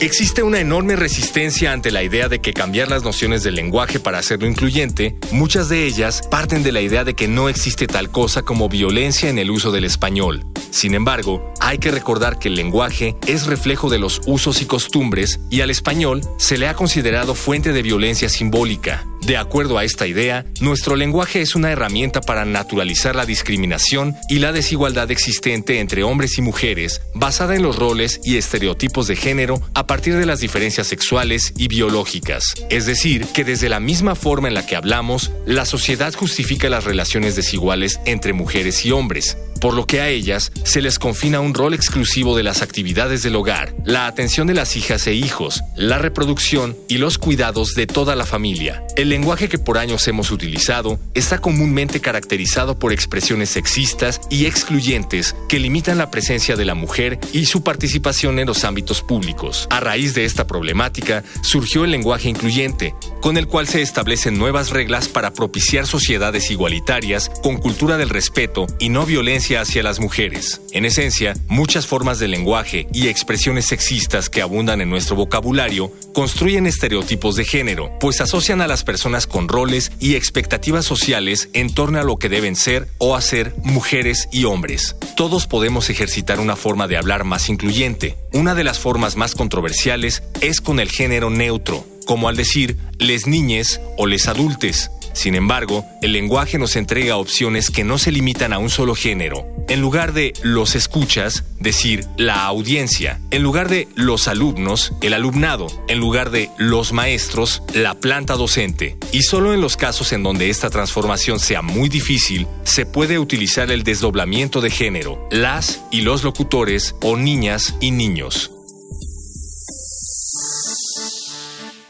Existe 0.00 0.44
una 0.44 0.60
enorme 0.60 0.94
resistencia 0.94 1.72
ante 1.72 1.90
la 1.90 2.04
idea 2.04 2.28
de 2.28 2.38
que 2.38 2.52
cambiar 2.52 2.88
las 2.88 3.02
nociones 3.02 3.42
del 3.42 3.56
lenguaje 3.56 3.98
para 3.98 4.18
hacerlo 4.18 4.46
incluyente, 4.46 5.16
muchas 5.32 5.68
de 5.68 5.86
ellas 5.86 6.22
parten 6.30 6.62
de 6.62 6.70
la 6.70 6.80
idea 6.80 7.02
de 7.02 7.14
que 7.14 7.26
no 7.26 7.48
existe 7.48 7.88
tal 7.88 8.08
cosa 8.08 8.42
como 8.42 8.68
violencia 8.68 9.28
en 9.28 9.40
el 9.40 9.50
uso 9.50 9.72
del 9.72 9.84
español. 9.84 10.46
Sin 10.70 10.94
embargo, 10.94 11.52
hay 11.58 11.78
que 11.78 11.90
recordar 11.90 12.38
que 12.38 12.46
el 12.46 12.54
lenguaje 12.54 13.16
es 13.26 13.48
reflejo 13.48 13.90
de 13.90 13.98
los 13.98 14.20
usos 14.26 14.62
y 14.62 14.66
costumbres 14.66 15.40
y 15.50 15.62
al 15.62 15.70
español 15.70 16.20
se 16.36 16.58
le 16.58 16.68
ha 16.68 16.74
considerado 16.74 17.34
fuente 17.34 17.72
de 17.72 17.82
violencia 17.82 18.28
simbólica. 18.28 19.04
De 19.28 19.36
acuerdo 19.36 19.76
a 19.76 19.84
esta 19.84 20.06
idea, 20.06 20.46
nuestro 20.62 20.96
lenguaje 20.96 21.42
es 21.42 21.54
una 21.54 21.70
herramienta 21.70 22.22
para 22.22 22.46
naturalizar 22.46 23.14
la 23.14 23.26
discriminación 23.26 24.16
y 24.30 24.38
la 24.38 24.52
desigualdad 24.52 25.10
existente 25.10 25.80
entre 25.80 26.02
hombres 26.02 26.38
y 26.38 26.40
mujeres, 26.40 27.02
basada 27.12 27.54
en 27.54 27.62
los 27.62 27.76
roles 27.76 28.22
y 28.24 28.38
estereotipos 28.38 29.06
de 29.06 29.16
género 29.16 29.60
a 29.74 29.86
partir 29.86 30.16
de 30.16 30.24
las 30.24 30.40
diferencias 30.40 30.86
sexuales 30.86 31.52
y 31.58 31.68
biológicas. 31.68 32.54
Es 32.70 32.86
decir, 32.86 33.26
que 33.26 33.44
desde 33.44 33.68
la 33.68 33.80
misma 33.80 34.14
forma 34.14 34.48
en 34.48 34.54
la 34.54 34.64
que 34.64 34.76
hablamos, 34.76 35.30
la 35.44 35.66
sociedad 35.66 36.14
justifica 36.14 36.70
las 36.70 36.84
relaciones 36.84 37.36
desiguales 37.36 38.00
entre 38.06 38.32
mujeres 38.32 38.86
y 38.86 38.92
hombres, 38.92 39.36
por 39.60 39.74
lo 39.74 39.86
que 39.86 40.00
a 40.00 40.08
ellas 40.08 40.52
se 40.64 40.82
les 40.82 40.98
confina 40.98 41.40
un 41.40 41.54
rol 41.54 41.74
exclusivo 41.74 42.36
de 42.36 42.42
las 42.42 42.62
actividades 42.62 43.22
del 43.22 43.36
hogar, 43.36 43.74
la 43.84 44.06
atención 44.06 44.46
de 44.46 44.54
las 44.54 44.76
hijas 44.76 45.06
e 45.06 45.14
hijos, 45.14 45.62
la 45.76 45.98
reproducción 45.98 46.76
y 46.88 46.98
los 46.98 47.18
cuidados 47.18 47.74
de 47.74 47.86
toda 47.86 48.16
la 48.16 48.26
familia. 48.26 48.82
El 48.96 49.08
lenguaje 49.08 49.48
que 49.48 49.58
por 49.58 49.78
años 49.78 50.06
hemos 50.08 50.30
utilizado 50.30 50.98
está 51.14 51.38
comúnmente 51.40 52.00
caracterizado 52.00 52.78
por 52.78 52.92
expresiones 52.92 53.50
sexistas 53.50 54.20
y 54.30 54.46
excluyentes 54.46 55.34
que 55.48 55.58
limitan 55.58 55.98
la 55.98 56.10
presencia 56.10 56.56
de 56.56 56.64
la 56.64 56.74
mujer 56.74 57.18
y 57.32 57.46
su 57.46 57.62
participación 57.62 58.38
en 58.38 58.46
los 58.46 58.64
ámbitos 58.64 59.02
públicos. 59.02 59.66
A 59.70 59.80
raíz 59.80 60.14
de 60.14 60.24
esta 60.24 60.46
problemática 60.46 61.24
surgió 61.42 61.84
el 61.84 61.90
lenguaje 61.90 62.28
incluyente, 62.28 62.94
con 63.20 63.36
el 63.36 63.46
cual 63.46 63.66
se 63.66 63.82
establecen 63.82 64.38
nuevas 64.38 64.70
reglas 64.70 65.08
para 65.08 65.32
propiciar 65.32 65.86
sociedades 65.86 66.50
igualitarias 66.50 67.30
con 67.42 67.58
cultura 67.58 67.96
del 67.96 68.10
respeto 68.10 68.66
y 68.78 68.88
no 68.88 69.06
violencia 69.06 69.47
hacia 69.56 69.82
las 69.82 70.00
mujeres. 70.00 70.60
En 70.72 70.84
esencia, 70.84 71.34
muchas 71.48 71.86
formas 71.86 72.18
de 72.18 72.28
lenguaje 72.28 72.86
y 72.92 73.08
expresiones 73.08 73.66
sexistas 73.66 74.28
que 74.28 74.42
abundan 74.42 74.80
en 74.80 74.90
nuestro 74.90 75.16
vocabulario 75.16 75.92
construyen 76.12 76.66
estereotipos 76.66 77.36
de 77.36 77.44
género, 77.44 77.90
pues 78.00 78.20
asocian 78.20 78.60
a 78.60 78.66
las 78.66 78.84
personas 78.84 79.26
con 79.26 79.48
roles 79.48 79.92
y 80.00 80.16
expectativas 80.16 80.84
sociales 80.84 81.48
en 81.52 81.72
torno 81.72 81.98
a 81.98 82.04
lo 82.04 82.16
que 82.16 82.28
deben 82.28 82.56
ser 82.56 82.88
o 82.98 83.16
hacer 83.16 83.54
mujeres 83.62 84.28
y 84.32 84.44
hombres. 84.44 84.96
Todos 85.16 85.46
podemos 85.46 85.90
ejercitar 85.90 86.40
una 86.40 86.56
forma 86.56 86.88
de 86.88 86.96
hablar 86.96 87.24
más 87.24 87.48
incluyente. 87.48 88.16
Una 88.32 88.54
de 88.54 88.64
las 88.64 88.78
formas 88.78 89.16
más 89.16 89.34
controversiales 89.34 90.22
es 90.40 90.60
con 90.60 90.80
el 90.80 90.90
género 90.90 91.30
neutro, 91.30 91.86
como 92.06 92.28
al 92.28 92.36
decir 92.36 92.76
les 92.98 93.26
niñes 93.26 93.80
o 93.96 94.06
les 94.06 94.28
adultes. 94.28 94.90
Sin 95.18 95.34
embargo, 95.34 95.84
el 96.00 96.12
lenguaje 96.12 96.58
nos 96.58 96.76
entrega 96.76 97.16
opciones 97.16 97.72
que 97.72 97.82
no 97.82 97.98
se 97.98 98.12
limitan 98.12 98.52
a 98.52 98.58
un 98.58 98.70
solo 98.70 98.94
género. 98.94 99.44
En 99.68 99.80
lugar 99.80 100.12
de 100.12 100.32
los 100.44 100.76
escuchas, 100.76 101.42
decir 101.58 102.06
la 102.16 102.44
audiencia. 102.44 103.20
En 103.32 103.42
lugar 103.42 103.68
de 103.68 103.88
los 103.96 104.28
alumnos, 104.28 104.92
el 105.02 105.14
alumnado. 105.14 105.66
En 105.88 105.98
lugar 105.98 106.30
de 106.30 106.50
los 106.56 106.92
maestros, 106.92 107.64
la 107.74 107.94
planta 107.94 108.34
docente. 108.34 108.96
Y 109.10 109.22
solo 109.22 109.52
en 109.52 109.60
los 109.60 109.76
casos 109.76 110.12
en 110.12 110.22
donde 110.22 110.50
esta 110.50 110.70
transformación 110.70 111.40
sea 111.40 111.62
muy 111.62 111.88
difícil, 111.88 112.46
se 112.62 112.86
puede 112.86 113.18
utilizar 113.18 113.72
el 113.72 113.82
desdoblamiento 113.82 114.60
de 114.60 114.70
género, 114.70 115.26
las 115.32 115.82
y 115.90 116.02
los 116.02 116.22
locutores 116.22 116.94
o 117.02 117.16
niñas 117.16 117.74
y 117.80 117.90
niños. 117.90 118.52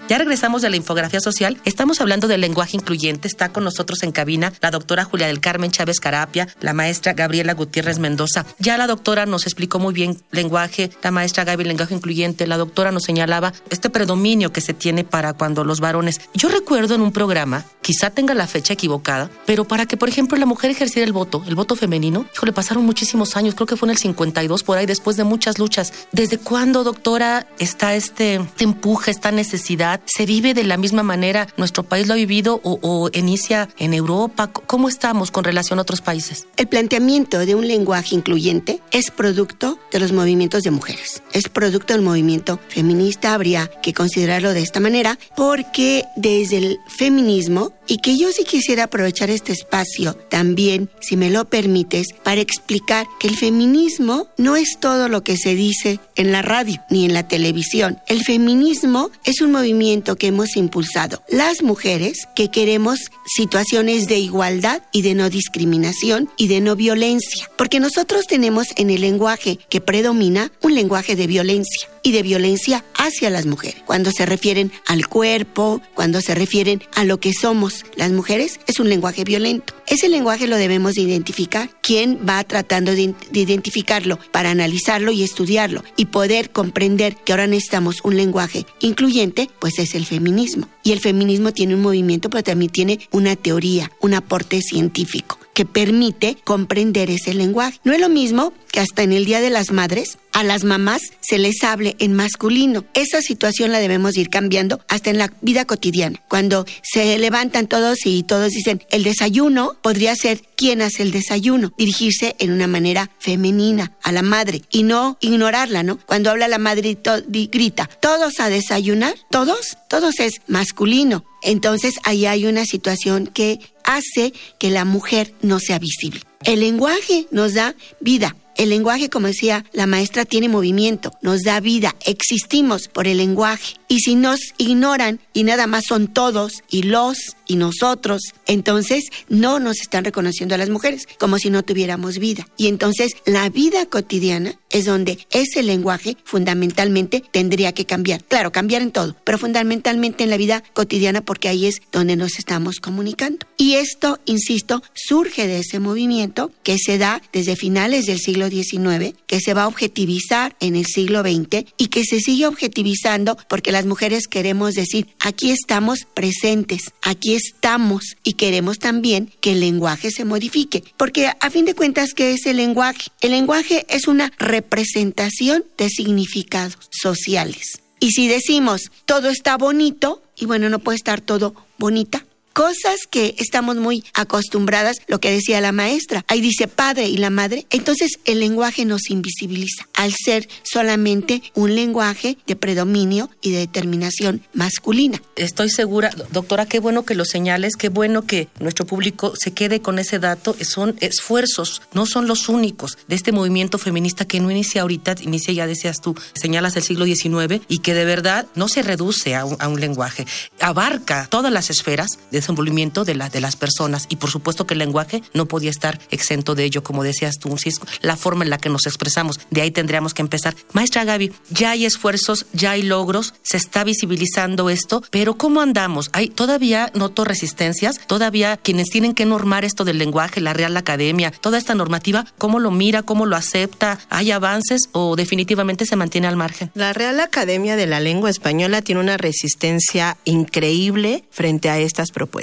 Ya 0.08 0.16
regresamos 0.16 0.62
de 0.62 0.70
la 0.70 0.76
infografía 0.76 1.20
social. 1.20 1.60
Estamos 1.66 2.00
hablando 2.00 2.28
del 2.28 2.40
lenguaje 2.40 2.78
incluyente. 2.78 3.28
Está 3.28 3.50
con 3.50 3.62
nosotros 3.62 4.02
en 4.02 4.10
cabina 4.10 4.54
la 4.62 4.70
doctora 4.70 5.04
Julia 5.04 5.26
del 5.26 5.40
Carmen 5.40 5.70
Chávez 5.70 6.00
Carapia, 6.00 6.48
la 6.60 6.72
maestra 6.72 7.12
Gabriela 7.12 7.52
Gutiérrez 7.52 7.98
Mendoza. 7.98 8.46
Ya 8.58 8.78
la 8.78 8.86
doctora 8.86 9.26
nos 9.26 9.44
explicó 9.44 9.78
muy 9.78 9.92
bien 9.92 10.18
lenguaje, 10.30 10.90
la 11.02 11.10
maestra 11.10 11.44
Gaby, 11.44 11.64
lenguaje 11.64 11.94
incluyente. 11.94 12.46
La 12.46 12.56
doctora 12.56 12.90
nos 12.90 13.02
señalaba 13.02 13.52
este 13.68 13.90
predominio 13.90 14.50
que 14.50 14.62
se 14.62 14.72
tiene 14.72 15.04
para 15.04 15.34
cuando 15.34 15.62
los 15.62 15.78
varones. 15.78 16.22
Yo 16.32 16.48
recuerdo 16.48 16.94
en 16.94 17.02
un 17.02 17.12
programa, 17.12 17.66
quizá 17.82 18.08
tenga 18.08 18.32
la 18.32 18.46
fecha 18.46 18.72
equivocada, 18.72 19.30
pero 19.44 19.66
para 19.66 19.84
que, 19.84 19.98
por 19.98 20.08
ejemplo, 20.08 20.38
la 20.38 20.46
mujer 20.46 20.70
ejerciera 20.70 21.06
el 21.06 21.12
voto, 21.12 21.44
el 21.46 21.54
voto 21.54 21.76
femenino, 21.76 22.24
le 22.42 22.52
pasaron 22.54 22.86
muchísimos 22.86 23.36
años, 23.36 23.54
creo 23.54 23.66
que 23.66 23.76
fue 23.76 23.88
en 23.88 23.90
el 23.90 23.98
52 23.98 24.62
por 24.62 24.78
ahí, 24.78 24.86
después 24.86 25.18
de 25.18 25.24
muchas 25.24 25.58
luchas. 25.58 25.92
¿Desde 26.12 26.38
cuándo, 26.38 26.82
doctora, 26.82 27.46
está 27.58 27.94
este, 27.94 28.36
este 28.36 28.64
empuje, 28.64 29.10
esta 29.10 29.30
necesidad? 29.32 29.97
¿Se 30.04 30.26
vive 30.26 30.54
de 30.54 30.64
la 30.64 30.76
misma 30.76 31.02
manera? 31.02 31.46
¿Nuestro 31.56 31.82
país 31.82 32.06
lo 32.06 32.14
ha 32.14 32.16
vivido 32.16 32.60
o, 32.62 33.10
inicia 33.12 33.68
en 33.78 33.94
Europa? 33.94 34.48
¿Cómo 34.48 34.88
estamos 34.88 35.30
con 35.30 35.44
relación 35.44 35.78
a 35.78 35.82
otros 35.82 36.00
países? 36.00 36.46
El 36.56 36.68
planteamiento 36.68 37.38
de 37.38 37.54
un 37.54 37.66
lenguaje 37.66 38.14
incluyente 38.14 38.80
es 38.90 39.10
producto 39.10 39.78
de 39.92 40.00
los 40.00 40.12
movimientos 40.12 40.62
de 40.62 40.70
mujeres. 40.70 41.22
Es 41.32 41.48
producto 41.48 41.92
del 41.92 42.02
movimiento 42.02 42.58
feminista. 42.68 43.34
Habría 43.34 43.68
que 43.82 43.92
considerarlo 43.92 44.52
de 44.52 44.62
esta 44.62 44.80
manera 44.80 45.18
porque 45.36 46.04
desde 46.16 46.58
el 46.58 46.78
feminismo 46.88 47.72
y 47.88 47.98
que 47.98 48.16
yo 48.16 48.30
sí 48.30 48.44
quisiera 48.44 48.84
aprovechar 48.84 49.30
este 49.30 49.52
espacio 49.52 50.14
también, 50.28 50.88
si 51.00 51.16
me 51.16 51.30
lo 51.30 51.46
permites, 51.46 52.08
para 52.22 52.40
explicar 52.40 53.06
que 53.18 53.26
el 53.26 53.36
feminismo 53.36 54.28
no 54.36 54.54
es 54.54 54.78
todo 54.78 55.08
lo 55.08 55.24
que 55.24 55.36
se 55.36 55.54
dice 55.54 55.98
en 56.14 56.30
la 56.30 56.42
radio 56.42 56.80
ni 56.90 57.06
en 57.06 57.14
la 57.14 57.26
televisión. 57.26 57.98
El 58.06 58.22
feminismo 58.22 59.10
es 59.24 59.40
un 59.40 59.50
movimiento 59.50 60.16
que 60.16 60.28
hemos 60.28 60.56
impulsado 60.56 61.22
las 61.28 61.62
mujeres 61.62 62.28
que 62.36 62.50
queremos 62.50 62.98
situaciones 63.26 64.06
de 64.06 64.18
igualdad 64.18 64.82
y 64.92 65.02
de 65.02 65.14
no 65.14 65.30
discriminación 65.30 66.28
y 66.36 66.48
de 66.48 66.60
no 66.60 66.76
violencia, 66.76 67.50
porque 67.56 67.80
nosotros 67.80 68.26
tenemos 68.26 68.68
en 68.76 68.90
el 68.90 69.00
lenguaje 69.00 69.58
que 69.68 69.80
predomina 69.80 70.52
un 70.62 70.74
lenguaje 70.74 71.16
de 71.16 71.26
violencia 71.26 71.88
y 72.02 72.12
de 72.12 72.22
violencia 72.22 72.84
hacia 72.94 73.30
las 73.30 73.46
mujeres. 73.46 73.82
Cuando 73.86 74.10
se 74.10 74.26
refieren 74.26 74.72
al 74.86 75.08
cuerpo, 75.08 75.80
cuando 75.94 76.20
se 76.20 76.34
refieren 76.34 76.82
a 76.94 77.04
lo 77.04 77.18
que 77.20 77.32
somos 77.32 77.77
las 77.96 78.12
mujeres, 78.12 78.60
es 78.66 78.80
un 78.80 78.88
lenguaje 78.88 79.24
violento. 79.24 79.74
Ese 79.86 80.08
lenguaje 80.08 80.46
lo 80.46 80.56
debemos 80.56 80.96
identificar. 80.96 81.70
¿Quién 81.82 82.20
va 82.28 82.42
tratando 82.44 82.92
de, 82.92 83.14
de 83.30 83.40
identificarlo 83.40 84.18
para 84.32 84.50
analizarlo 84.50 85.12
y 85.12 85.22
estudiarlo 85.22 85.82
y 85.96 86.06
poder 86.06 86.50
comprender 86.50 87.16
que 87.16 87.32
ahora 87.32 87.46
necesitamos 87.46 88.00
un 88.04 88.16
lenguaje 88.16 88.66
incluyente? 88.80 89.48
Pues 89.58 89.78
es 89.78 89.94
el 89.94 90.06
feminismo. 90.06 90.68
Y 90.82 90.92
el 90.92 91.00
feminismo 91.00 91.52
tiene 91.52 91.74
un 91.74 91.82
movimiento, 91.82 92.30
pero 92.30 92.42
también 92.42 92.70
tiene 92.70 93.00
una 93.10 93.36
teoría, 93.36 93.90
un 94.00 94.14
aporte 94.14 94.60
científico 94.62 95.38
que 95.58 95.64
permite 95.64 96.36
comprender 96.44 97.10
ese 97.10 97.34
lenguaje. 97.34 97.80
No 97.82 97.92
es 97.92 98.00
lo 98.00 98.08
mismo 98.08 98.52
que 98.70 98.78
hasta 98.78 99.02
en 99.02 99.10
el 99.12 99.24
Día 99.24 99.40
de 99.40 99.50
las 99.50 99.72
Madres 99.72 100.18
a 100.32 100.44
las 100.44 100.62
mamás 100.62 101.02
se 101.20 101.36
les 101.36 101.64
hable 101.64 101.96
en 101.98 102.14
masculino. 102.14 102.84
Esa 102.94 103.20
situación 103.22 103.72
la 103.72 103.80
debemos 103.80 104.16
ir 104.16 104.28
cambiando 104.28 104.80
hasta 104.86 105.10
en 105.10 105.18
la 105.18 105.32
vida 105.40 105.64
cotidiana. 105.64 106.22
Cuando 106.28 106.64
se 106.82 107.18
levantan 107.18 107.66
todos 107.66 108.06
y 108.06 108.22
todos 108.22 108.52
dicen 108.52 108.84
el 108.90 109.02
desayuno, 109.02 109.76
podría 109.82 110.14
ser 110.14 110.42
quién 110.56 110.80
hace 110.80 111.02
el 111.02 111.10
desayuno, 111.10 111.72
dirigirse 111.76 112.36
en 112.38 112.52
una 112.52 112.68
manera 112.68 113.10
femenina 113.18 113.96
a 114.04 114.12
la 114.12 114.22
madre 114.22 114.62
y 114.70 114.84
no 114.84 115.18
ignorarla, 115.20 115.82
¿no? 115.82 115.98
Cuando 116.06 116.30
habla 116.30 116.46
la 116.46 116.58
madre 116.58 116.96
y, 117.32 117.46
grita, 117.48 117.90
todos 118.00 118.38
a 118.38 118.48
desayunar, 118.48 119.16
todos, 119.28 119.76
todos 119.88 120.20
es 120.20 120.34
masculino. 120.46 121.24
Entonces 121.42 121.94
ahí 122.04 122.26
hay 122.26 122.46
una 122.46 122.64
situación 122.64 123.26
que 123.26 123.60
hace 123.88 124.34
que 124.58 124.70
la 124.70 124.84
mujer 124.84 125.32
no 125.40 125.58
sea 125.58 125.78
visible. 125.78 126.20
El 126.44 126.60
lenguaje 126.60 127.26
nos 127.30 127.54
da 127.54 127.74
vida. 128.00 128.36
El 128.58 128.70
lenguaje, 128.70 129.08
como 129.08 129.28
decía 129.28 129.64
la 129.72 129.86
maestra, 129.86 130.24
tiene 130.24 130.48
movimiento, 130.48 131.12
nos 131.22 131.42
da 131.42 131.60
vida, 131.60 131.94
existimos 132.04 132.88
por 132.88 133.06
el 133.06 133.18
lenguaje. 133.18 133.76
Y 133.86 134.00
si 134.00 134.16
nos 134.16 134.40
ignoran 134.58 135.20
y 135.32 135.44
nada 135.44 135.68
más 135.68 135.84
son 135.88 136.08
todos 136.08 136.64
y 136.68 136.82
los 136.82 137.36
y 137.46 137.54
nosotros, 137.54 138.20
entonces 138.46 139.04
no 139.28 139.60
nos 139.60 139.80
están 139.80 140.04
reconociendo 140.04 140.56
a 140.56 140.58
las 140.58 140.70
mujeres 140.70 141.06
como 141.20 141.38
si 141.38 141.50
no 141.50 141.62
tuviéramos 141.62 142.18
vida. 142.18 142.48
Y 142.56 142.66
entonces 142.66 143.12
la 143.24 143.48
vida 143.48 143.86
cotidiana 143.86 144.58
es 144.70 144.84
donde 144.84 145.18
ese 145.30 145.62
lenguaje 145.62 146.16
fundamentalmente 146.24 147.22
tendría 147.30 147.72
que 147.72 147.86
cambiar. 147.86 148.24
Claro, 148.24 148.50
cambiar 148.50 148.82
en 148.82 148.90
todo, 148.90 149.14
pero 149.24 149.38
fundamentalmente 149.38 150.24
en 150.24 150.30
la 150.30 150.36
vida 150.36 150.64
cotidiana 150.74 151.20
porque 151.20 151.48
ahí 151.48 151.66
es 151.66 151.80
donde 151.92 152.16
nos 152.16 152.38
estamos 152.38 152.80
comunicando. 152.80 153.46
Y 153.56 153.74
esto, 153.74 154.18
insisto, 154.24 154.82
surge 154.94 155.46
de 155.46 155.60
ese 155.60 155.78
movimiento 155.78 156.50
que 156.64 156.76
se 156.76 156.98
da 156.98 157.22
desde 157.32 157.56
finales 157.56 158.06
del 158.06 158.18
siglo 158.18 158.47
XIX, 158.50 159.14
que 159.26 159.40
se 159.40 159.54
va 159.54 159.64
a 159.64 159.68
objetivizar 159.68 160.56
en 160.60 160.76
el 160.76 160.86
siglo 160.86 161.22
XX 161.22 161.64
y 161.76 161.88
que 161.88 162.04
se 162.04 162.20
sigue 162.20 162.46
objetivizando 162.46 163.36
porque 163.48 163.72
las 163.72 163.86
mujeres 163.86 164.28
queremos 164.28 164.74
decir, 164.74 165.08
aquí 165.20 165.50
estamos 165.50 166.06
presentes, 166.14 166.92
aquí 167.02 167.34
estamos 167.34 168.16
y 168.24 168.34
queremos 168.34 168.78
también 168.78 169.30
que 169.40 169.52
el 169.52 169.60
lenguaje 169.60 170.10
se 170.10 170.24
modifique, 170.24 170.84
porque 170.96 171.30
a 171.40 171.50
fin 171.50 171.64
de 171.64 171.74
cuentas, 171.74 172.14
¿qué 172.14 172.32
es 172.32 172.46
el 172.46 172.56
lenguaje? 172.58 173.10
El 173.20 173.32
lenguaje 173.32 173.86
es 173.88 174.06
una 174.08 174.32
representación 174.38 175.64
de 175.76 175.88
significados 175.88 176.76
sociales. 176.90 177.80
Y 178.00 178.12
si 178.12 178.28
decimos 178.28 178.90
todo 179.04 179.28
está 179.28 179.56
bonito, 179.56 180.22
y 180.36 180.46
bueno, 180.46 180.68
no 180.68 180.78
puede 180.78 180.96
estar 180.96 181.20
todo 181.20 181.54
bonita, 181.78 182.24
cosas 182.58 183.06
que 183.08 183.36
estamos 183.38 183.76
muy 183.76 184.02
acostumbradas, 184.14 184.96
lo 185.06 185.20
que 185.20 185.30
decía 185.30 185.60
la 185.60 185.70
maestra. 185.70 186.24
Ahí 186.26 186.40
dice 186.40 186.66
padre 186.66 187.06
y 187.06 187.16
la 187.16 187.30
madre. 187.30 187.68
Entonces 187.70 188.18
el 188.24 188.40
lenguaje 188.40 188.84
nos 188.84 189.10
invisibiliza 189.10 189.86
al 189.94 190.12
ser 190.12 190.48
solamente 190.64 191.40
un 191.54 191.76
lenguaje 191.76 192.36
de 192.48 192.56
predominio 192.56 193.30
y 193.42 193.52
de 193.52 193.58
determinación 193.58 194.42
masculina. 194.54 195.22
Estoy 195.36 195.70
segura, 195.70 196.10
doctora, 196.32 196.66
qué 196.66 196.80
bueno 196.80 197.04
que 197.04 197.14
lo 197.14 197.24
señales, 197.24 197.76
qué 197.76 197.90
bueno 197.90 198.26
que 198.26 198.48
nuestro 198.58 198.86
público 198.86 199.34
se 199.38 199.52
quede 199.52 199.80
con 199.80 200.00
ese 200.00 200.18
dato. 200.18 200.56
Son 200.60 200.96
esfuerzos, 200.98 201.82
no 201.92 202.06
son 202.06 202.26
los 202.26 202.48
únicos 202.48 202.98
de 203.06 203.14
este 203.14 203.30
movimiento 203.30 203.78
feminista 203.78 204.24
que 204.24 204.40
no 204.40 204.50
inicia 204.50 204.82
ahorita, 204.82 205.14
inicia 205.20 205.54
ya 205.54 205.68
decías 205.68 206.00
tú, 206.00 206.16
señalas 206.34 206.74
el 206.74 206.82
siglo 206.82 207.04
XIX 207.04 207.62
y 207.68 207.78
que 207.78 207.94
de 207.94 208.04
verdad 208.04 208.48
no 208.56 208.66
se 208.66 208.82
reduce 208.82 209.36
a 209.36 209.44
un, 209.44 209.56
a 209.60 209.68
un 209.68 209.78
lenguaje, 209.78 210.26
abarca 210.58 211.28
todas 211.30 211.52
las 211.52 211.70
esferas 211.70 212.18
de 212.32 212.47
desenvolvimiento 212.48 213.04
de, 213.04 213.14
la, 213.14 213.28
de 213.28 213.42
las 213.42 213.56
personas 213.56 214.06
y 214.08 214.16
por 214.16 214.30
supuesto 214.30 214.66
que 214.66 214.72
el 214.72 214.78
lenguaje 214.78 215.22
no 215.34 215.46
podía 215.46 215.68
estar 215.68 216.00
exento 216.10 216.54
de 216.54 216.64
ello, 216.64 216.82
como 216.82 217.04
decías 217.04 217.38
tú, 217.38 217.54
la 218.00 218.16
forma 218.16 218.44
en 218.44 218.50
la 218.50 218.58
que 218.58 218.70
nos 218.70 218.86
expresamos, 218.86 219.38
de 219.50 219.60
ahí 219.60 219.70
tendríamos 219.70 220.14
que 220.14 220.22
empezar. 220.22 220.54
Maestra 220.72 221.04
Gaby, 221.04 221.32
ya 221.50 221.70
hay 221.72 221.84
esfuerzos, 221.84 222.46
ya 222.52 222.72
hay 222.72 222.82
logros, 222.82 223.34
se 223.42 223.56
está 223.56 223.84
visibilizando 223.84 224.70
esto, 224.70 225.02
pero 225.10 225.36
¿cómo 225.36 225.60
andamos? 225.60 226.08
Hay 226.12 226.28
todavía 226.28 226.90
noto 226.94 227.24
resistencias, 227.24 228.00
todavía 228.06 228.56
quienes 228.56 228.88
tienen 228.88 229.14
que 229.14 229.26
normar 229.26 229.64
esto 229.64 229.84
del 229.84 229.98
lenguaje, 229.98 230.40
la 230.40 230.54
Real 230.54 230.76
Academia, 230.76 231.30
toda 231.30 231.58
esta 231.58 231.74
normativa, 231.74 232.24
¿cómo 232.38 232.60
lo 232.60 232.70
mira, 232.70 233.02
cómo 233.02 233.26
lo 233.26 233.36
acepta? 233.36 233.98
¿Hay 234.08 234.30
avances 234.30 234.88
o 234.92 235.16
definitivamente 235.16 235.84
se 235.84 235.96
mantiene 235.96 236.28
al 236.28 236.36
margen? 236.36 236.70
La 236.74 236.92
Real 236.92 237.20
Academia 237.20 237.76
de 237.76 237.86
la 237.86 238.00
Lengua 238.00 238.30
Española 238.30 238.80
tiene 238.82 239.00
una 239.00 239.16
resistencia 239.16 240.16
increíble 240.24 241.24
frente 241.30 241.68
a 241.70 241.78
estas 241.78 242.10
propuestas 242.10 242.37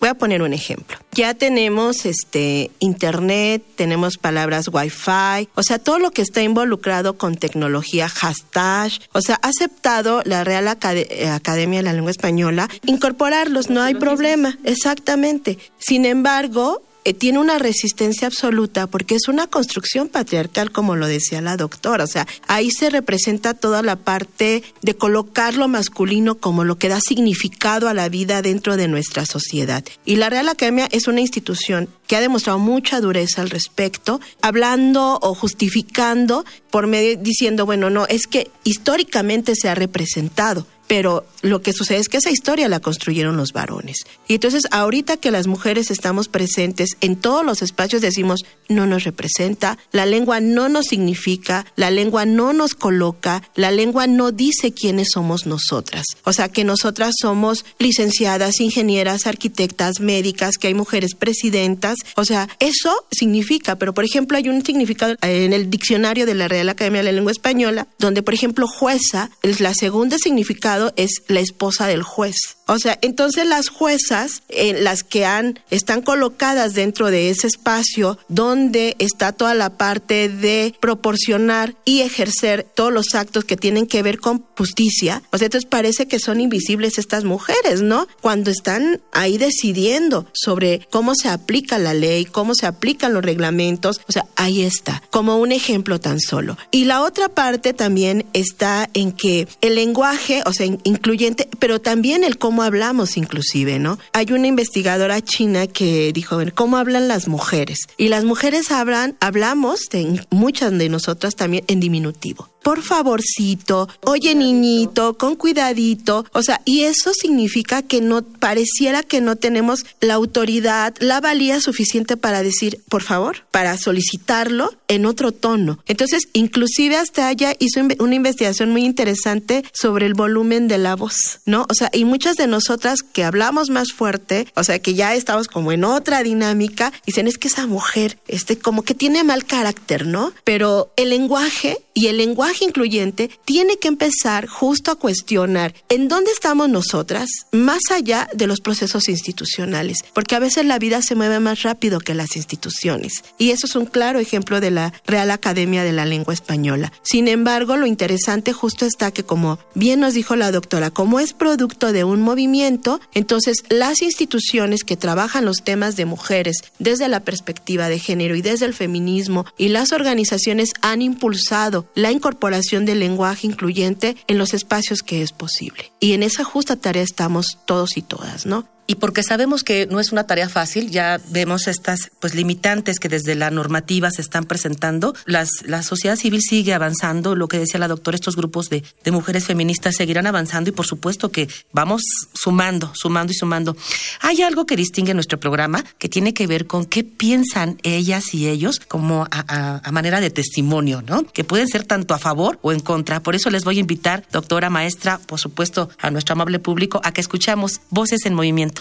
Voy 0.00 0.08
a 0.08 0.14
poner 0.14 0.42
un 0.42 0.52
ejemplo. 0.52 0.98
Ya 1.12 1.34
tenemos 1.34 2.04
este 2.04 2.70
internet, 2.78 3.62
tenemos 3.76 4.18
palabras 4.18 4.68
wifi, 4.68 5.48
o 5.54 5.62
sea, 5.62 5.78
todo 5.78 5.98
lo 5.98 6.10
que 6.10 6.22
está 6.22 6.42
involucrado 6.42 7.16
con 7.16 7.36
tecnología, 7.36 8.08
hashtag, 8.08 8.92
o 9.12 9.20
sea, 9.20 9.38
ha 9.42 9.48
aceptado 9.48 10.22
la 10.24 10.44
Real 10.44 10.68
Academia 10.68 11.78
de 11.78 11.82
la 11.82 11.92
Lengua 11.92 12.10
Española 12.10 12.68
incorporarlos, 12.84 13.70
no 13.70 13.82
hay 13.82 13.94
problema, 13.94 14.58
exactamente. 14.64 15.58
Sin 15.78 16.04
embargo, 16.04 16.82
eh, 17.06 17.14
tiene 17.14 17.38
una 17.38 17.58
resistencia 17.58 18.26
absoluta 18.26 18.88
porque 18.88 19.14
es 19.14 19.28
una 19.28 19.46
construcción 19.46 20.08
patriarcal, 20.08 20.72
como 20.72 20.96
lo 20.96 21.06
decía 21.06 21.40
la 21.40 21.56
doctora. 21.56 22.02
O 22.02 22.08
sea, 22.08 22.26
ahí 22.48 22.72
se 22.72 22.90
representa 22.90 23.54
toda 23.54 23.80
la 23.82 23.94
parte 23.94 24.64
de 24.82 24.96
colocar 24.96 25.54
lo 25.54 25.68
masculino 25.68 26.34
como 26.34 26.64
lo 26.64 26.78
que 26.78 26.88
da 26.88 26.98
significado 27.00 27.88
a 27.88 27.94
la 27.94 28.08
vida 28.08 28.42
dentro 28.42 28.76
de 28.76 28.88
nuestra 28.88 29.24
sociedad. 29.24 29.84
Y 30.04 30.16
la 30.16 30.30
Real 30.30 30.48
Academia 30.48 30.88
es 30.90 31.06
una 31.06 31.20
institución 31.20 31.88
que 32.08 32.16
ha 32.16 32.20
demostrado 32.20 32.58
mucha 32.58 33.00
dureza 33.00 33.40
al 33.40 33.50
respecto, 33.50 34.20
hablando 34.42 35.20
o 35.22 35.32
justificando 35.36 36.44
por 36.72 36.88
medio 36.88 37.16
diciendo, 37.18 37.66
bueno, 37.66 37.88
no, 37.88 38.06
es 38.08 38.26
que 38.26 38.50
históricamente 38.64 39.54
se 39.54 39.68
ha 39.68 39.76
representado 39.76 40.66
pero 40.86 41.26
lo 41.42 41.62
que 41.62 41.72
sucede 41.72 41.98
es 41.98 42.08
que 42.08 42.18
esa 42.18 42.30
historia 42.30 42.68
la 42.68 42.80
construyeron 42.80 43.36
los 43.36 43.52
varones. 43.52 44.06
Y 44.28 44.34
entonces 44.34 44.66
ahorita 44.70 45.16
que 45.16 45.30
las 45.30 45.46
mujeres 45.46 45.90
estamos 45.90 46.28
presentes 46.28 46.96
en 47.00 47.16
todos 47.16 47.44
los 47.44 47.62
espacios 47.62 48.02
decimos, 48.02 48.44
no 48.68 48.86
nos 48.86 49.04
representa, 49.04 49.78
la 49.92 50.06
lengua 50.06 50.40
no 50.40 50.68
nos 50.68 50.86
significa, 50.86 51.66
la 51.76 51.90
lengua 51.90 52.24
no 52.26 52.52
nos 52.52 52.74
coloca, 52.74 53.42
la 53.54 53.70
lengua 53.70 54.06
no 54.06 54.32
dice 54.32 54.72
quiénes 54.72 55.08
somos 55.12 55.46
nosotras. 55.46 56.04
O 56.24 56.32
sea, 56.32 56.48
que 56.48 56.64
nosotras 56.64 57.14
somos 57.20 57.64
licenciadas, 57.78 58.60
ingenieras, 58.60 59.26
arquitectas, 59.26 60.00
médicas, 60.00 60.56
que 60.58 60.68
hay 60.68 60.74
mujeres 60.74 61.14
presidentas. 61.14 61.96
O 62.16 62.24
sea, 62.24 62.48
eso 62.60 63.06
significa, 63.10 63.76
pero 63.76 63.94
por 63.94 64.04
ejemplo 64.04 64.36
hay 64.36 64.48
un 64.48 64.64
significado 64.64 65.16
en 65.22 65.52
el 65.52 65.70
diccionario 65.70 66.26
de 66.26 66.34
la 66.34 66.48
Real 66.48 66.68
Academia 66.68 67.00
de 67.00 67.06
la 67.06 67.12
Lengua 67.12 67.32
Española, 67.32 67.88
donde 67.98 68.22
por 68.22 68.34
ejemplo 68.34 68.66
jueza, 68.66 69.30
es 69.42 69.60
la 69.60 69.74
segunda 69.74 70.18
significado 70.18 70.75
es 70.96 71.22
la 71.28 71.40
esposa 71.40 71.86
del 71.86 72.02
juez. 72.02 72.36
O 72.68 72.78
sea, 72.78 72.98
entonces 73.00 73.46
las 73.46 73.68
juezas, 73.68 74.42
eh, 74.48 74.76
las 74.80 75.04
que 75.04 75.24
han, 75.24 75.60
están 75.70 76.02
colocadas 76.02 76.74
dentro 76.74 77.10
de 77.10 77.30
ese 77.30 77.46
espacio 77.46 78.18
donde 78.28 78.96
está 78.98 79.32
toda 79.32 79.54
la 79.54 79.70
parte 79.70 80.28
de 80.28 80.74
proporcionar 80.80 81.76
y 81.84 82.00
ejercer 82.00 82.66
todos 82.74 82.92
los 82.92 83.14
actos 83.14 83.44
que 83.44 83.56
tienen 83.56 83.86
que 83.86 84.02
ver 84.02 84.18
con 84.18 84.44
justicia, 84.56 85.22
o 85.30 85.38
sea, 85.38 85.46
entonces 85.46 85.68
parece 85.68 86.08
que 86.08 86.18
son 86.18 86.40
invisibles 86.40 86.98
estas 86.98 87.22
mujeres, 87.24 87.82
¿no? 87.82 88.08
Cuando 88.20 88.50
están 88.50 89.00
ahí 89.12 89.38
decidiendo 89.38 90.26
sobre 90.32 90.86
cómo 90.90 91.14
se 91.14 91.28
aplica 91.28 91.78
la 91.78 91.94
ley, 91.94 92.24
cómo 92.24 92.54
se 92.54 92.66
aplican 92.66 93.14
los 93.14 93.24
reglamentos, 93.24 94.00
o 94.08 94.12
sea, 94.12 94.26
ahí 94.34 94.62
está, 94.62 95.02
como 95.10 95.38
un 95.38 95.52
ejemplo 95.52 96.00
tan 96.00 96.20
solo. 96.20 96.56
Y 96.72 96.86
la 96.86 97.02
otra 97.02 97.28
parte 97.28 97.74
también 97.74 98.26
está 98.32 98.90
en 98.92 99.12
que 99.12 99.46
el 99.60 99.76
lenguaje, 99.76 100.42
o 100.46 100.52
sea, 100.52 100.66
incluyente, 100.66 101.48
pero 101.60 101.80
también 101.80 102.24
el 102.24 102.38
cómo 102.38 102.55
hablamos 102.62 103.16
inclusive, 103.16 103.78
¿no? 103.78 103.98
Hay 104.12 104.32
una 104.32 104.46
investigadora 104.46 105.20
china 105.20 105.66
que 105.66 106.12
dijo, 106.12 106.38
¿cómo 106.54 106.76
hablan 106.76 107.08
las 107.08 107.28
mujeres? 107.28 107.80
Y 107.96 108.08
las 108.08 108.24
mujeres 108.24 108.70
hablan, 108.70 109.16
hablamos, 109.20 109.86
de, 109.90 110.24
muchas 110.30 110.76
de 110.76 110.88
nosotras 110.88 111.36
también 111.36 111.64
en 111.68 111.80
diminutivo 111.80 112.55
por 112.66 112.82
favorcito, 112.82 113.88
oye 114.02 114.34
niñito, 114.34 115.16
con 115.16 115.36
cuidadito, 115.36 116.26
o 116.32 116.42
sea, 116.42 116.62
y 116.64 116.82
eso 116.82 117.12
significa 117.14 117.82
que 117.82 118.00
no 118.00 118.22
pareciera 118.22 119.04
que 119.04 119.20
no 119.20 119.36
tenemos 119.36 119.86
la 120.00 120.14
autoridad, 120.14 120.92
la 120.98 121.20
valía 121.20 121.60
suficiente 121.60 122.16
para 122.16 122.42
decir, 122.42 122.80
por 122.88 123.04
favor, 123.04 123.44
para 123.52 123.78
solicitarlo 123.78 124.72
en 124.88 125.06
otro 125.06 125.30
tono. 125.30 125.78
Entonces, 125.86 126.24
inclusive 126.32 126.96
hasta 126.96 127.30
ella 127.30 127.54
hizo 127.60 127.82
una 128.00 128.16
investigación 128.16 128.70
muy 128.70 128.84
interesante 128.84 129.62
sobre 129.72 130.06
el 130.06 130.14
volumen 130.14 130.66
de 130.66 130.78
la 130.78 130.96
voz, 130.96 131.38
¿no? 131.44 131.66
O 131.70 131.74
sea, 131.74 131.88
y 131.92 132.04
muchas 132.04 132.34
de 132.34 132.48
nosotras 132.48 133.04
que 133.04 133.22
hablamos 133.22 133.70
más 133.70 133.92
fuerte, 133.92 134.48
o 134.56 134.64
sea, 134.64 134.80
que 134.80 134.94
ya 134.94 135.14
estamos 135.14 135.46
como 135.46 135.70
en 135.70 135.84
otra 135.84 136.24
dinámica, 136.24 136.92
dicen, 137.06 137.28
es 137.28 137.38
que 137.38 137.46
esa 137.46 137.68
mujer, 137.68 138.18
este, 138.26 138.58
como 138.58 138.82
que 138.82 138.94
tiene 138.94 139.22
mal 139.22 139.44
carácter, 139.44 140.04
¿no? 140.04 140.32
Pero 140.42 140.90
el 140.96 141.10
lenguaje 141.10 141.78
y 141.94 142.08
el 142.08 142.16
lenguaje 142.16 142.55
incluyente 142.64 143.30
tiene 143.44 143.78
que 143.78 143.88
empezar 143.88 144.46
justo 144.46 144.90
a 144.90 144.96
cuestionar 144.96 145.74
en 145.88 146.08
dónde 146.08 146.30
estamos 146.30 146.68
nosotras, 146.68 147.28
más 147.52 147.80
allá 147.90 148.28
de 148.34 148.46
los 148.46 148.60
procesos 148.60 149.08
institucionales, 149.08 150.04
porque 150.14 150.34
a 150.34 150.40
veces 150.40 150.64
la 150.64 150.78
vida 150.78 151.02
se 151.02 151.14
mueve 151.14 151.40
más 151.40 151.62
rápido 151.62 152.00
que 152.00 152.14
las 152.14 152.36
instituciones. 152.36 153.24
Y 153.38 153.50
eso 153.50 153.66
es 153.66 153.76
un 153.76 153.86
claro 153.86 154.18
ejemplo 154.18 154.60
de 154.60 154.70
la 154.70 154.92
Real 155.06 155.30
Academia 155.30 155.84
de 155.84 155.92
la 155.92 156.06
Lengua 156.06 156.34
Española. 156.34 156.92
Sin 157.02 157.28
embargo, 157.28 157.76
lo 157.76 157.86
interesante 157.86 158.52
justo 158.52 158.84
está 158.86 159.10
que, 159.10 159.24
como 159.24 159.58
bien 159.74 160.00
nos 160.00 160.14
dijo 160.14 160.36
la 160.36 160.52
doctora, 160.52 160.90
como 160.90 161.20
es 161.20 161.32
producto 161.32 161.92
de 161.92 162.04
un 162.04 162.20
movimiento, 162.20 163.00
entonces 163.14 163.64
las 163.68 164.02
instituciones 164.02 164.84
que 164.84 164.96
trabajan 164.96 165.44
los 165.44 165.62
temas 165.62 165.96
de 165.96 166.04
mujeres 166.04 166.64
desde 166.78 167.08
la 167.08 167.20
perspectiva 167.20 167.88
de 167.88 167.98
género 167.98 168.36
y 168.36 168.42
desde 168.42 168.66
el 168.66 168.74
feminismo 168.74 169.44
y 169.58 169.68
las 169.68 169.92
organizaciones 169.92 170.70
han 170.82 171.02
impulsado 171.02 171.86
la 171.94 172.12
incorporación 172.12 172.35
del 172.84 173.00
lenguaje 173.00 173.46
incluyente 173.46 174.16
en 174.26 174.38
los 174.38 174.54
espacios 174.54 175.02
que 175.02 175.22
es 175.22 175.32
posible. 175.32 175.92
Y 176.00 176.12
en 176.12 176.22
esa 176.22 176.44
justa 176.44 176.76
tarea 176.76 177.02
estamos 177.02 177.58
todos 177.64 177.96
y 177.96 178.02
todas, 178.02 178.46
¿no? 178.46 178.66
Y 178.86 178.96
porque 178.96 179.22
sabemos 179.22 179.64
que 179.64 179.86
no 179.90 180.00
es 180.00 180.12
una 180.12 180.26
tarea 180.26 180.48
fácil, 180.48 180.90
ya 180.90 181.20
vemos 181.30 181.66
estas 181.66 182.10
pues 182.20 182.34
limitantes 182.34 182.98
que 182.98 183.08
desde 183.08 183.34
la 183.34 183.50
normativa 183.50 184.10
se 184.10 184.22
están 184.22 184.44
presentando. 184.44 185.14
Las, 185.24 185.50
la 185.64 185.82
sociedad 185.82 186.16
civil 186.16 186.40
sigue 186.40 186.72
avanzando, 186.72 187.34
lo 187.34 187.48
que 187.48 187.58
decía 187.58 187.80
la 187.80 187.88
doctora, 187.88 188.14
estos 188.14 188.36
grupos 188.36 188.68
de, 188.68 188.84
de 189.04 189.10
mujeres 189.10 189.44
feministas 189.44 189.96
seguirán 189.96 190.26
avanzando 190.26 190.70
y 190.70 190.72
por 190.72 190.86
supuesto 190.86 191.30
que 191.30 191.48
vamos 191.72 192.02
sumando, 192.34 192.92
sumando 192.94 193.32
y 193.32 193.36
sumando. 193.36 193.76
Hay 194.20 194.42
algo 194.42 194.66
que 194.66 194.76
distingue 194.76 195.14
nuestro 195.14 195.40
programa 195.40 195.84
que 195.98 196.08
tiene 196.08 196.32
que 196.32 196.46
ver 196.46 196.66
con 196.66 196.84
qué 196.84 197.02
piensan 197.02 197.78
ellas 197.82 198.34
y 198.34 198.48
ellos 198.48 198.80
como 198.80 199.26
a, 199.30 199.80
manera 199.90 200.20
de 200.20 200.30
testimonio, 200.30 201.02
¿no? 201.02 201.24
Que 201.24 201.42
pueden 201.42 201.68
ser 201.68 201.84
tanto 201.84 202.14
a 202.14 202.18
favor 202.18 202.58
o 202.62 202.72
en 202.72 202.80
contra. 202.80 203.20
Por 203.20 203.34
eso 203.34 203.50
les 203.50 203.64
voy 203.64 203.78
a 203.78 203.80
invitar, 203.80 204.24
doctora, 204.30 204.70
maestra, 204.70 205.18
por 205.18 205.40
supuesto, 205.40 205.88
a 205.98 206.10
nuestro 206.10 206.34
amable 206.34 206.58
público, 206.58 207.00
a 207.02 207.12
que 207.12 207.20
escuchamos 207.20 207.80
Voces 207.90 208.26
en 208.26 208.34
Movimiento 208.34 208.75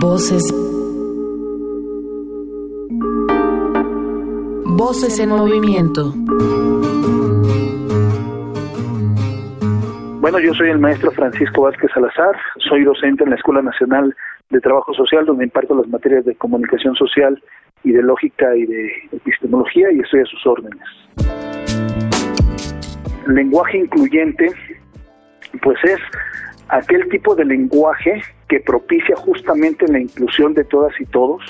Voces. 0.00 0.54
Voces 4.64 5.18
en 5.18 5.30
movimiento. 5.30 6.12
Bueno, 10.20 10.40
yo 10.40 10.52
soy 10.54 10.70
el 10.70 10.78
maestro 10.78 11.10
Francisco 11.12 11.62
Vázquez 11.62 11.90
Salazar, 11.94 12.36
soy 12.68 12.84
docente 12.84 13.24
en 13.24 13.30
la 13.30 13.36
Escuela 13.36 13.62
Nacional 13.62 14.14
de 14.50 14.60
Trabajo 14.60 14.92
Social, 14.94 15.24
donde 15.24 15.44
imparto 15.44 15.74
las 15.74 15.88
materias 15.88 16.24
de 16.24 16.34
comunicación 16.34 16.94
social 16.96 17.40
y 17.84 17.92
de 17.92 18.02
lógica 18.02 18.56
y 18.56 18.66
de 18.66 18.90
epistemología 19.12 19.92
y 19.92 20.00
estoy 20.00 20.20
a 20.20 20.24
sus 20.24 20.46
órdenes. 20.46 20.82
Lenguaje 23.28 23.78
incluyente, 23.78 24.52
pues 25.58 25.78
es 25.84 26.00
aquel 26.68 27.08
tipo 27.08 27.34
de 27.34 27.44
lenguaje 27.44 28.22
que 28.48 28.60
propicia 28.60 29.16
justamente 29.16 29.86
la 29.88 30.00
inclusión 30.00 30.54
de 30.54 30.64
todas 30.64 30.92
y 31.00 31.06
todos, 31.06 31.42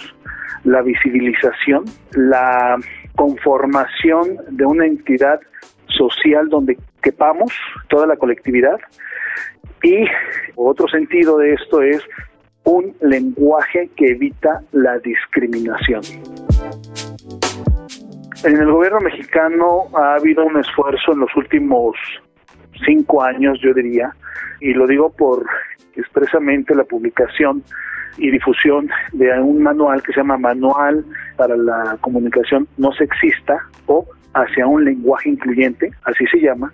la 0.64 0.82
visibilización, 0.82 1.84
la 2.12 2.76
conformación 3.14 4.38
de 4.50 4.64
una 4.66 4.86
entidad 4.86 5.40
social 5.88 6.48
donde 6.48 6.76
quepamos 7.02 7.52
toda 7.88 8.06
la 8.06 8.16
colectividad 8.16 8.78
y 9.82 10.06
otro 10.56 10.88
sentido 10.88 11.38
de 11.38 11.54
esto 11.54 11.82
es 11.82 12.02
un 12.64 12.96
lenguaje 13.00 13.88
que 13.96 14.10
evita 14.10 14.60
la 14.72 14.98
discriminación. 14.98 16.02
En 18.44 18.56
el 18.56 18.70
gobierno 18.70 19.00
mexicano 19.00 19.84
ha 19.94 20.14
habido 20.16 20.44
un 20.44 20.58
esfuerzo 20.58 21.12
en 21.12 21.20
los 21.20 21.34
últimos 21.36 21.96
cinco 22.84 23.22
años, 23.22 23.58
yo 23.62 23.72
diría, 23.74 24.12
y 24.60 24.74
lo 24.74 24.86
digo 24.86 25.10
por 25.10 25.44
expresamente 25.94 26.74
la 26.74 26.84
publicación 26.84 27.62
y 28.18 28.30
difusión 28.30 28.88
de 29.12 29.32
un 29.40 29.62
manual 29.62 30.02
que 30.02 30.12
se 30.12 30.20
llama 30.20 30.38
Manual 30.38 31.04
para 31.36 31.56
la 31.56 31.96
Comunicación 32.00 32.66
No 32.78 32.92
Sexista 32.92 33.58
o 33.86 34.06
hacia 34.34 34.66
un 34.66 34.84
lenguaje 34.84 35.30
incluyente, 35.30 35.90
así 36.04 36.26
se 36.26 36.40
llama. 36.40 36.72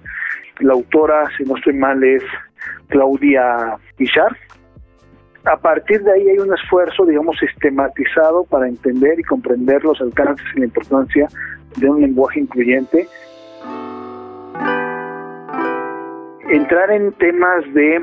La 0.61 0.75
autora, 0.75 1.29
si 1.37 1.45
no 1.45 1.57
estoy 1.57 1.75
mal, 1.75 2.03
es 2.03 2.23
Claudia 2.88 3.77
Guichard. 3.99 4.37
A 5.45 5.57
partir 5.57 6.03
de 6.03 6.12
ahí 6.12 6.29
hay 6.29 6.38
un 6.38 6.55
esfuerzo, 6.55 7.05
digamos, 7.05 7.37
sistematizado 7.38 8.45
para 8.45 8.69
entender 8.69 9.19
y 9.19 9.25
comprender 9.25 9.83
los 9.83 10.01
alcances 10.01 10.47
y 10.55 10.61
la 10.61 10.67
importancia 10.67 11.29
de 11.77 11.88
un 11.88 12.01
lenguaje 12.01 12.41
incluyente 12.41 13.09
entrar 16.53 16.91
en 16.91 17.12
temas 17.12 17.65
de 17.73 17.99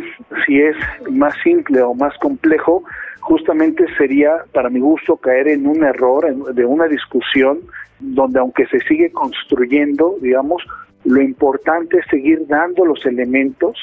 si 0.46 0.60
es 0.60 0.76
más 1.12 1.36
simple 1.44 1.82
o 1.84 1.94
más 1.94 2.18
complejo, 2.18 2.84
justamente 3.22 3.86
sería, 3.96 4.32
para 4.54 4.70
mi 4.70 4.80
gusto, 4.80 5.18
caer 5.18 5.48
en 5.50 5.68
un 5.68 5.84
error, 5.84 6.54
de 6.54 6.66
una 6.66 6.88
discusión 6.88 7.60
donde 8.00 8.40
aunque 8.40 8.66
se 8.68 8.80
sigue 8.82 9.12
construyendo, 9.12 10.16
digamos, 10.22 10.64
lo 11.06 11.22
importante 11.22 12.00
es 12.00 12.06
seguir 12.10 12.48
dando 12.48 12.86
los 12.86 13.06
elementos 13.06 13.78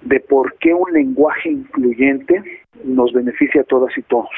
de 0.00 0.18
por 0.18 0.56
qué 0.58 0.74
un 0.74 0.92
lenguaje 0.92 1.50
incluyente 1.50 2.42
nos 2.84 3.12
beneficia 3.12 3.60
a 3.60 3.64
todas 3.64 3.96
y 3.96 4.02
todos. 4.02 4.30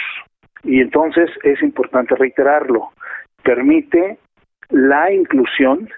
Y 0.62 0.80
entonces 0.80 1.30
es 1.42 1.62
importante 1.62 2.14
reiterarlo, 2.16 2.90
permite 3.42 4.18
la 4.68 5.10
inclusión 5.10 5.88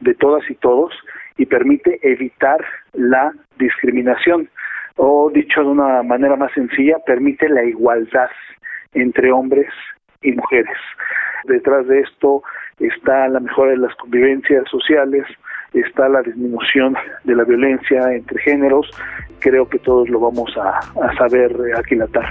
de 0.00 0.14
todas 0.14 0.48
y 0.50 0.54
todos 0.56 0.92
y 1.36 1.46
permite 1.46 1.98
evitar 2.02 2.64
la 2.92 3.32
discriminación 3.58 4.48
o 4.96 5.30
dicho 5.30 5.62
de 5.62 5.68
una 5.68 6.02
manera 6.02 6.36
más 6.36 6.52
sencilla, 6.52 6.98
permite 7.06 7.48
la 7.48 7.64
igualdad 7.64 8.30
entre 8.94 9.32
hombres 9.32 9.68
y 10.22 10.32
mujeres. 10.32 10.76
Detrás 11.44 11.86
de 11.88 12.00
esto 12.00 12.42
está 12.78 13.28
la 13.28 13.40
mejora 13.40 13.72
de 13.72 13.78
las 13.78 13.94
convivencias 13.96 14.68
sociales, 14.68 15.24
está 15.72 16.08
la 16.08 16.22
disminución 16.22 16.94
de 17.24 17.34
la 17.34 17.44
violencia 17.44 18.12
entre 18.12 18.40
géneros. 18.42 18.88
Creo 19.40 19.68
que 19.68 19.78
todos 19.78 20.08
lo 20.08 20.20
vamos 20.20 20.54
a, 20.56 20.78
a 20.78 21.16
saber 21.16 21.52
aquilatar. 21.76 22.28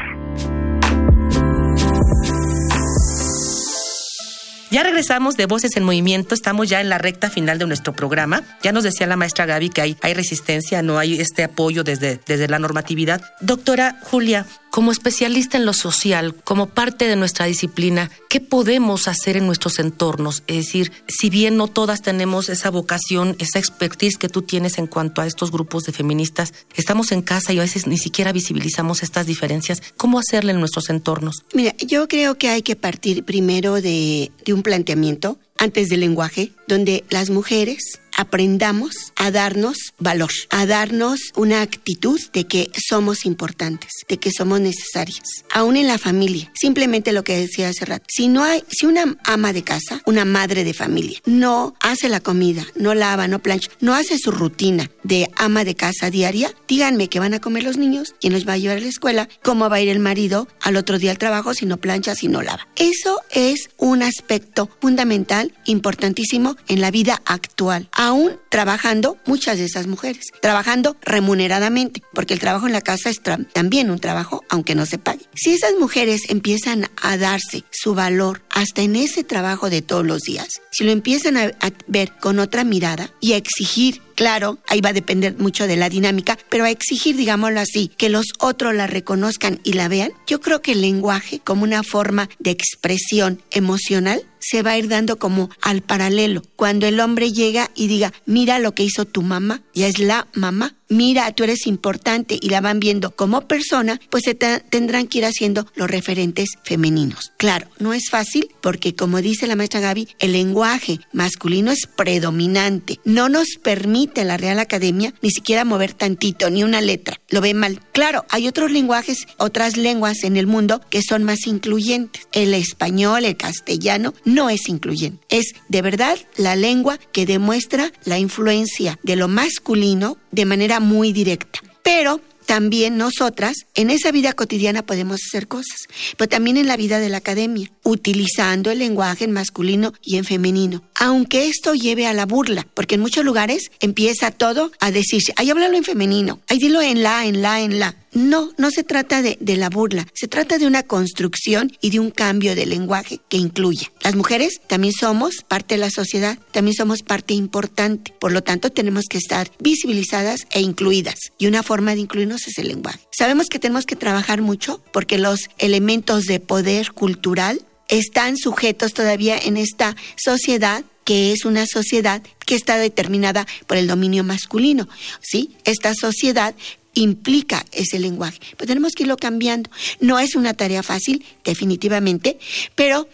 Ya 4.71 4.83
regresamos 4.83 5.35
de 5.35 5.47
Voces 5.47 5.75
en 5.75 5.83
Movimiento, 5.83 6.33
estamos 6.33 6.69
ya 6.69 6.79
en 6.79 6.87
la 6.87 6.97
recta 6.97 7.29
final 7.29 7.59
de 7.59 7.67
nuestro 7.67 7.91
programa. 7.91 8.41
Ya 8.63 8.71
nos 8.71 8.85
decía 8.85 9.05
la 9.05 9.17
maestra 9.17 9.45
Gaby 9.45 9.69
que 9.69 9.81
hay, 9.81 9.97
hay 10.01 10.13
resistencia, 10.13 10.81
no 10.81 10.97
hay 10.97 11.19
este 11.19 11.43
apoyo 11.43 11.83
desde, 11.83 12.21
desde 12.25 12.47
la 12.47 12.57
normatividad. 12.57 13.21
Doctora 13.41 13.99
Julia, 14.01 14.45
como 14.71 14.91
especialista 14.91 15.57
en 15.57 15.65
lo 15.65 15.73
social, 15.73 16.33
como 16.43 16.67
parte 16.67 17.07
de 17.07 17.15
nuestra 17.15 17.45
disciplina, 17.45 18.09
¿qué 18.29 18.39
podemos 18.39 19.07
hacer 19.07 19.37
en 19.37 19.45
nuestros 19.45 19.77
entornos? 19.79 20.43
Es 20.47 20.65
decir, 20.65 20.91
si 21.07 21.29
bien 21.29 21.57
no 21.57 21.67
todas 21.67 22.01
tenemos 22.01 22.49
esa 22.49 22.71
vocación, 22.71 23.35
esa 23.37 23.59
expertise 23.59 24.17
que 24.17 24.29
tú 24.29 24.41
tienes 24.41 24.77
en 24.77 24.87
cuanto 24.87 25.21
a 25.21 25.27
estos 25.27 25.51
grupos 25.51 25.83
de 25.83 25.91
feministas, 25.91 26.53
estamos 26.75 27.11
en 27.11 27.21
casa 27.21 27.53
y 27.53 27.59
a 27.59 27.63
veces 27.63 27.85
ni 27.85 27.97
siquiera 27.97 28.31
visibilizamos 28.31 29.03
estas 29.03 29.27
diferencias. 29.27 29.83
¿Cómo 29.97 30.19
hacerle 30.19 30.53
en 30.53 30.59
nuestros 30.59 30.89
entornos? 30.89 31.43
Mira, 31.53 31.75
yo 31.77 32.07
creo 32.07 32.37
que 32.37 32.49
hay 32.49 32.61
que 32.61 32.77
partir 32.77 33.25
primero 33.25 33.75
de, 33.75 34.31
de 34.45 34.53
un 34.53 34.63
planteamiento 34.63 35.37
antes 35.57 35.89
del 35.89 35.99
lenguaje, 35.99 36.53
donde 36.67 37.03
las 37.09 37.29
mujeres 37.29 37.99
aprendamos 38.21 38.93
a 39.15 39.31
darnos 39.31 39.93
valor, 39.97 40.31
a 40.49 40.65
darnos 40.65 41.19
una 41.35 41.61
actitud 41.61 42.19
de 42.33 42.45
que 42.45 42.71
somos 42.87 43.25
importantes, 43.25 43.89
de 44.07 44.17
que 44.17 44.31
somos 44.31 44.61
necesarias, 44.61 45.43
aún 45.51 45.75
en 45.75 45.87
la 45.87 45.97
familia. 45.97 46.51
Simplemente 46.53 47.13
lo 47.13 47.23
que 47.23 47.37
decía 47.37 47.69
hace 47.69 47.85
rato, 47.85 48.05
si 48.07 48.27
no 48.27 48.43
hay, 48.43 48.63
si 48.69 48.85
una 48.85 49.17
ama 49.23 49.53
de 49.53 49.63
casa, 49.63 50.01
una 50.05 50.23
madre 50.23 50.63
de 50.63 50.73
familia, 50.73 51.19
no 51.25 51.75
hace 51.79 52.09
la 52.09 52.19
comida, 52.19 52.65
no 52.75 52.93
lava, 52.93 53.27
no 53.27 53.39
plancha, 53.39 53.69
no 53.79 53.95
hace 53.95 54.17
su 54.17 54.31
rutina 54.31 54.89
de 55.03 55.29
ama 55.35 55.63
de 55.63 55.75
casa 55.75 56.11
diaria, 56.11 56.53
díganme 56.67 57.09
qué 57.09 57.19
van 57.19 57.33
a 57.33 57.41
comer 57.41 57.63
los 57.63 57.77
niños, 57.77 58.13
quién 58.21 58.33
los 58.33 58.47
va 58.47 58.53
a 58.53 58.57
llevar 58.57 58.77
a 58.77 58.81
la 58.81 58.87
escuela, 58.87 59.29
cómo 59.41 59.67
va 59.69 59.77
a 59.77 59.81
ir 59.81 59.89
el 59.89 59.99
marido 59.99 60.47
al 60.61 60.77
otro 60.77 60.99
día 60.99 61.11
al 61.11 61.17
trabajo 61.17 61.55
si 61.55 61.65
no 61.65 61.77
plancha, 61.77 62.13
si 62.13 62.27
no 62.27 62.43
lava. 62.43 62.67
Eso 62.75 63.19
es 63.31 63.69
un 63.77 64.03
aspecto 64.03 64.69
fundamental, 64.79 65.53
importantísimo 65.65 66.55
en 66.67 66.81
la 66.81 66.91
vida 66.91 67.21
actual, 67.25 67.89
aún 68.11 68.37
trabajando 68.49 69.17
muchas 69.25 69.57
de 69.57 69.65
esas 69.65 69.87
mujeres, 69.87 70.25
trabajando 70.41 70.97
remuneradamente, 71.01 72.01
porque 72.13 72.33
el 72.33 72.41
trabajo 72.41 72.67
en 72.67 72.73
la 72.73 72.81
casa 72.81 73.09
es 73.09 73.21
también 73.53 73.89
un 73.89 73.99
trabajo, 73.99 74.43
aunque 74.49 74.75
no 74.75 74.85
se 74.85 74.97
pague. 74.97 75.25
Si 75.33 75.53
esas 75.53 75.75
mujeres 75.79 76.23
empiezan 76.29 76.89
a 77.01 77.17
darse 77.17 77.63
su 77.71 77.95
valor 77.95 78.41
hasta 78.49 78.81
en 78.81 78.97
ese 78.97 79.23
trabajo 79.23 79.69
de 79.69 79.81
todos 79.81 80.05
los 80.05 80.21
días, 80.21 80.49
si 80.71 80.83
lo 80.83 80.91
empiezan 80.91 81.37
a, 81.37 81.43
a 81.43 81.71
ver 81.87 82.11
con 82.19 82.39
otra 82.39 82.65
mirada 82.65 83.11
y 83.21 83.33
a 83.33 83.37
exigir 83.37 84.01
Claro, 84.15 84.59
ahí 84.67 84.81
va 84.81 84.89
a 84.89 84.93
depender 84.93 85.37
mucho 85.37 85.67
de 85.67 85.77
la 85.77 85.89
dinámica, 85.89 86.37
pero 86.49 86.63
a 86.63 86.69
exigir, 86.69 87.15
digámoslo 87.15 87.59
así, 87.59 87.89
que 87.97 88.09
los 88.09 88.27
otros 88.39 88.73
la 88.73 88.87
reconozcan 88.87 89.59
y 89.63 89.73
la 89.73 89.87
vean, 89.87 90.11
yo 90.27 90.41
creo 90.41 90.61
que 90.61 90.73
el 90.73 90.81
lenguaje 90.81 91.39
como 91.39 91.63
una 91.63 91.83
forma 91.83 92.29
de 92.39 92.51
expresión 92.51 93.41
emocional 93.51 94.23
se 94.39 94.63
va 94.63 94.71
a 94.71 94.77
ir 94.77 94.87
dando 94.87 95.17
como 95.17 95.49
al 95.61 95.81
paralelo. 95.81 96.41
Cuando 96.55 96.87
el 96.87 96.99
hombre 96.99 97.31
llega 97.31 97.69
y 97.75 97.87
diga, 97.87 98.11
mira 98.25 98.59
lo 98.59 98.73
que 98.73 98.83
hizo 98.83 99.05
tu 99.05 99.21
mamá, 99.21 99.61
ya 99.73 99.87
es 99.87 99.99
la 99.99 100.27
mamá, 100.33 100.75
mira, 100.91 101.31
tú 101.31 101.43
eres 101.43 101.65
importante 101.65 102.37
y 102.39 102.49
la 102.49 102.61
van 102.61 102.79
viendo 102.79 103.11
como 103.15 103.47
persona, 103.47 103.99
pues 104.09 104.23
se 104.25 104.35
tendrán 104.35 105.07
que 105.07 105.19
ir 105.19 105.25
haciendo 105.25 105.65
los 105.75 105.89
referentes 105.89 106.49
femeninos. 106.63 107.31
Claro, 107.37 107.67
no 107.79 107.93
es 107.93 108.09
fácil 108.09 108.49
porque 108.61 108.93
como 108.93 109.21
dice 109.21 109.47
la 109.47 109.55
maestra 109.55 109.79
Gaby, 109.79 110.09
el 110.19 110.33
lenguaje 110.33 110.99
masculino 111.13 111.71
es 111.71 111.87
predominante. 111.87 112.99
No 113.05 113.29
nos 113.29 113.55
permite 113.61 114.25
la 114.25 114.37
Real 114.37 114.59
Academia 114.59 115.13
ni 115.21 115.31
siquiera 115.31 115.65
mover 115.65 115.93
tantito, 115.93 116.49
ni 116.49 116.63
una 116.63 116.81
letra. 116.81 117.19
Lo 117.29 117.41
ve 117.41 117.53
mal. 117.53 117.81
Claro, 117.93 118.25
hay 118.29 118.47
otros 118.47 118.71
lenguajes, 118.71 119.27
otras 119.37 119.77
lenguas 119.77 120.23
en 120.23 120.35
el 120.35 120.45
mundo 120.45 120.81
que 120.89 121.01
son 121.01 121.23
más 121.23 121.47
incluyentes. 121.47 122.27
El 122.33 122.53
español, 122.53 123.23
el 123.23 123.37
castellano, 123.37 124.13
no 124.25 124.49
es 124.49 124.67
incluyente. 124.67 125.25
Es 125.29 125.53
de 125.69 125.81
verdad 125.81 126.19
la 126.35 126.55
lengua 126.55 126.99
que 127.13 127.25
demuestra 127.25 127.91
la 128.03 128.19
influencia 128.19 128.99
de 129.03 129.15
lo 129.15 129.29
masculino 129.29 130.17
de 130.31 130.45
manera 130.45 130.80
muy 130.81 131.13
directa. 131.13 131.59
Pero 131.83 132.19
también 132.45 132.97
nosotras 132.97 133.65
en 133.75 133.89
esa 133.89 134.11
vida 134.11 134.33
cotidiana 134.33 134.85
podemos 134.85 135.21
hacer 135.25 135.47
cosas, 135.47 135.87
pero 136.17 136.27
también 136.27 136.57
en 136.57 136.67
la 136.67 136.75
vida 136.75 136.99
de 136.99 137.07
la 137.07 137.17
academia, 137.17 137.71
utilizando 137.83 138.71
el 138.71 138.79
lenguaje 138.79 139.23
en 139.23 139.31
masculino 139.31 139.93
y 140.03 140.17
en 140.17 140.25
femenino. 140.25 140.83
Aunque 140.95 141.47
esto 141.47 141.73
lleve 141.73 142.07
a 142.07 142.13
la 142.13 142.25
burla, 142.25 142.67
porque 142.73 142.95
en 142.95 143.01
muchos 143.01 143.23
lugares 143.23 143.71
empieza 143.79 144.31
todo 144.31 144.71
a 144.81 144.91
decirse, 144.91 145.33
ay, 145.37 145.49
háblalo 145.49 145.77
en 145.77 145.85
femenino, 145.85 146.41
ay, 146.49 146.57
dilo 146.57 146.81
en 146.81 147.03
la, 147.03 147.25
en 147.25 147.41
la, 147.41 147.61
en 147.61 147.79
la. 147.79 147.95
No, 148.13 148.51
no 148.57 148.71
se 148.71 148.83
trata 148.83 149.21
de, 149.21 149.37
la 149.55 149.69
burla, 149.69 150.05
se 150.13 150.27
trata 150.27 150.57
de 150.57 150.67
una 150.67 150.83
construcción 150.83 151.71
y 151.79 151.91
de 151.91 151.99
un 151.99 152.11
cambio 152.11 152.55
de 152.55 152.65
lenguaje 152.65 153.21
que 153.29 153.37
incluya. 153.37 153.89
Las 154.01 154.15
mujeres 154.15 154.59
también 154.67 154.93
somos 154.93 155.43
parte 155.47 155.75
de 155.75 155.79
la 155.79 155.89
sociedad, 155.89 156.37
también 156.51 156.75
somos 156.75 157.03
parte 157.03 157.33
importante, 157.33 158.13
por 158.19 158.33
lo 158.33 158.43
tanto 158.43 158.69
tenemos 158.69 159.05
que 159.09 159.17
estar 159.17 159.49
visibilizadas 159.59 160.45
e 160.51 160.59
incluidas. 160.59 161.15
Y 161.37 161.47
una 161.47 161.63
forma 161.63 161.95
de 161.95 162.01
incluirnos 162.01 162.47
es 162.47 162.57
el 162.57 162.67
lenguaje. 162.67 162.99
Sabemos 163.11 163.47
que 163.47 163.59
tenemos 163.59 163.85
que 163.85 163.95
trabajar 163.95 164.41
mucho 164.41 164.81
porque 164.91 165.17
los 165.17 165.49
elementos 165.57 166.25
de 166.25 166.41
poder 166.41 166.91
cultural 166.91 167.61
están 167.87 168.37
sujetos 168.37 168.93
todavía 168.93 169.37
en 169.37 169.55
esta 169.55 169.95
sociedad 170.17 170.83
que 171.03 171.31
es 171.31 171.45
una 171.45 171.65
sociedad 171.65 172.21
que 172.45 172.55
está 172.55 172.77
determinada 172.77 173.47
por 173.67 173.77
el 173.77 173.87
dominio 173.87 174.23
masculino. 174.23 174.87
¿sí? 175.21 175.57
Esta 175.65 175.93
sociedad 175.93 176.55
implica 176.93 177.65
ese 177.71 177.99
lenguaje. 177.99 178.39
Pero 178.57 178.67
tenemos 178.67 178.93
que 178.93 179.03
irlo 179.03 179.17
cambiando. 179.17 179.69
No 179.99 180.19
es 180.19 180.35
una 180.35 180.53
tarea 180.53 180.83
fácil, 180.83 181.23
definitivamente, 181.43 182.37
pero 182.75 183.07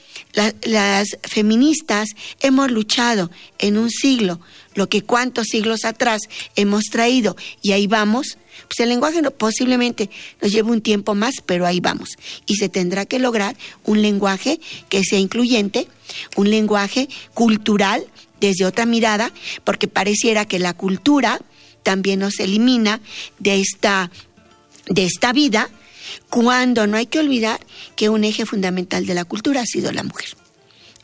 las 0.64 1.08
feministas 1.24 2.10
hemos 2.42 2.72
luchado 2.72 3.32
en 3.60 3.78
un 3.78 3.90
siglo, 3.90 4.40
lo 4.76 4.90
que 4.90 5.04
cuántos 5.04 5.48
siglos 5.48 5.86
atrás 5.86 6.22
hemos 6.56 6.86
traído, 6.86 7.36
y 7.62 7.72
ahí 7.72 7.88
vamos. 7.88 8.38
Pues 8.68 8.80
el 8.80 8.90
lenguaje 8.90 9.22
posiblemente 9.32 10.10
nos 10.42 10.52
lleve 10.52 10.72
un 10.72 10.82
tiempo 10.82 11.14
más, 11.14 11.36
pero 11.46 11.68
ahí 11.68 11.80
vamos. 11.80 12.18
Y 12.48 12.56
se 12.56 12.70
tendrá 12.70 13.06
que 13.06 13.20
lograr 13.20 13.56
un 13.86 14.02
lenguaje 14.02 14.60
que 14.90 15.04
sea 15.04 15.20
incluyente, 15.20 15.88
un 16.36 16.50
lenguaje 16.50 17.08
cultural 17.36 18.04
desde 18.42 18.66
otra 18.66 18.86
mirada, 18.86 19.32
porque 19.64 19.88
pareciera 19.88 20.46
que 20.46 20.60
la 20.60 20.74
cultura 20.74 21.40
también 21.84 22.20
nos 22.20 22.40
elimina 22.40 23.00
de 23.40 23.60
esta, 23.60 24.12
de 24.88 25.06
esta 25.06 25.34
vida, 25.34 25.70
cuando 26.30 26.88
no 26.88 26.98
hay 26.98 27.08
que 27.08 27.20
olvidar 27.20 27.60
que 27.96 28.10
un 28.10 28.24
eje 28.24 28.46
fundamental 28.46 29.06
de 29.06 29.14
la 29.14 29.26
cultura 29.26 29.62
ha 29.62 29.66
sido 29.66 29.92
la 29.92 30.04
mujer, 30.04 30.30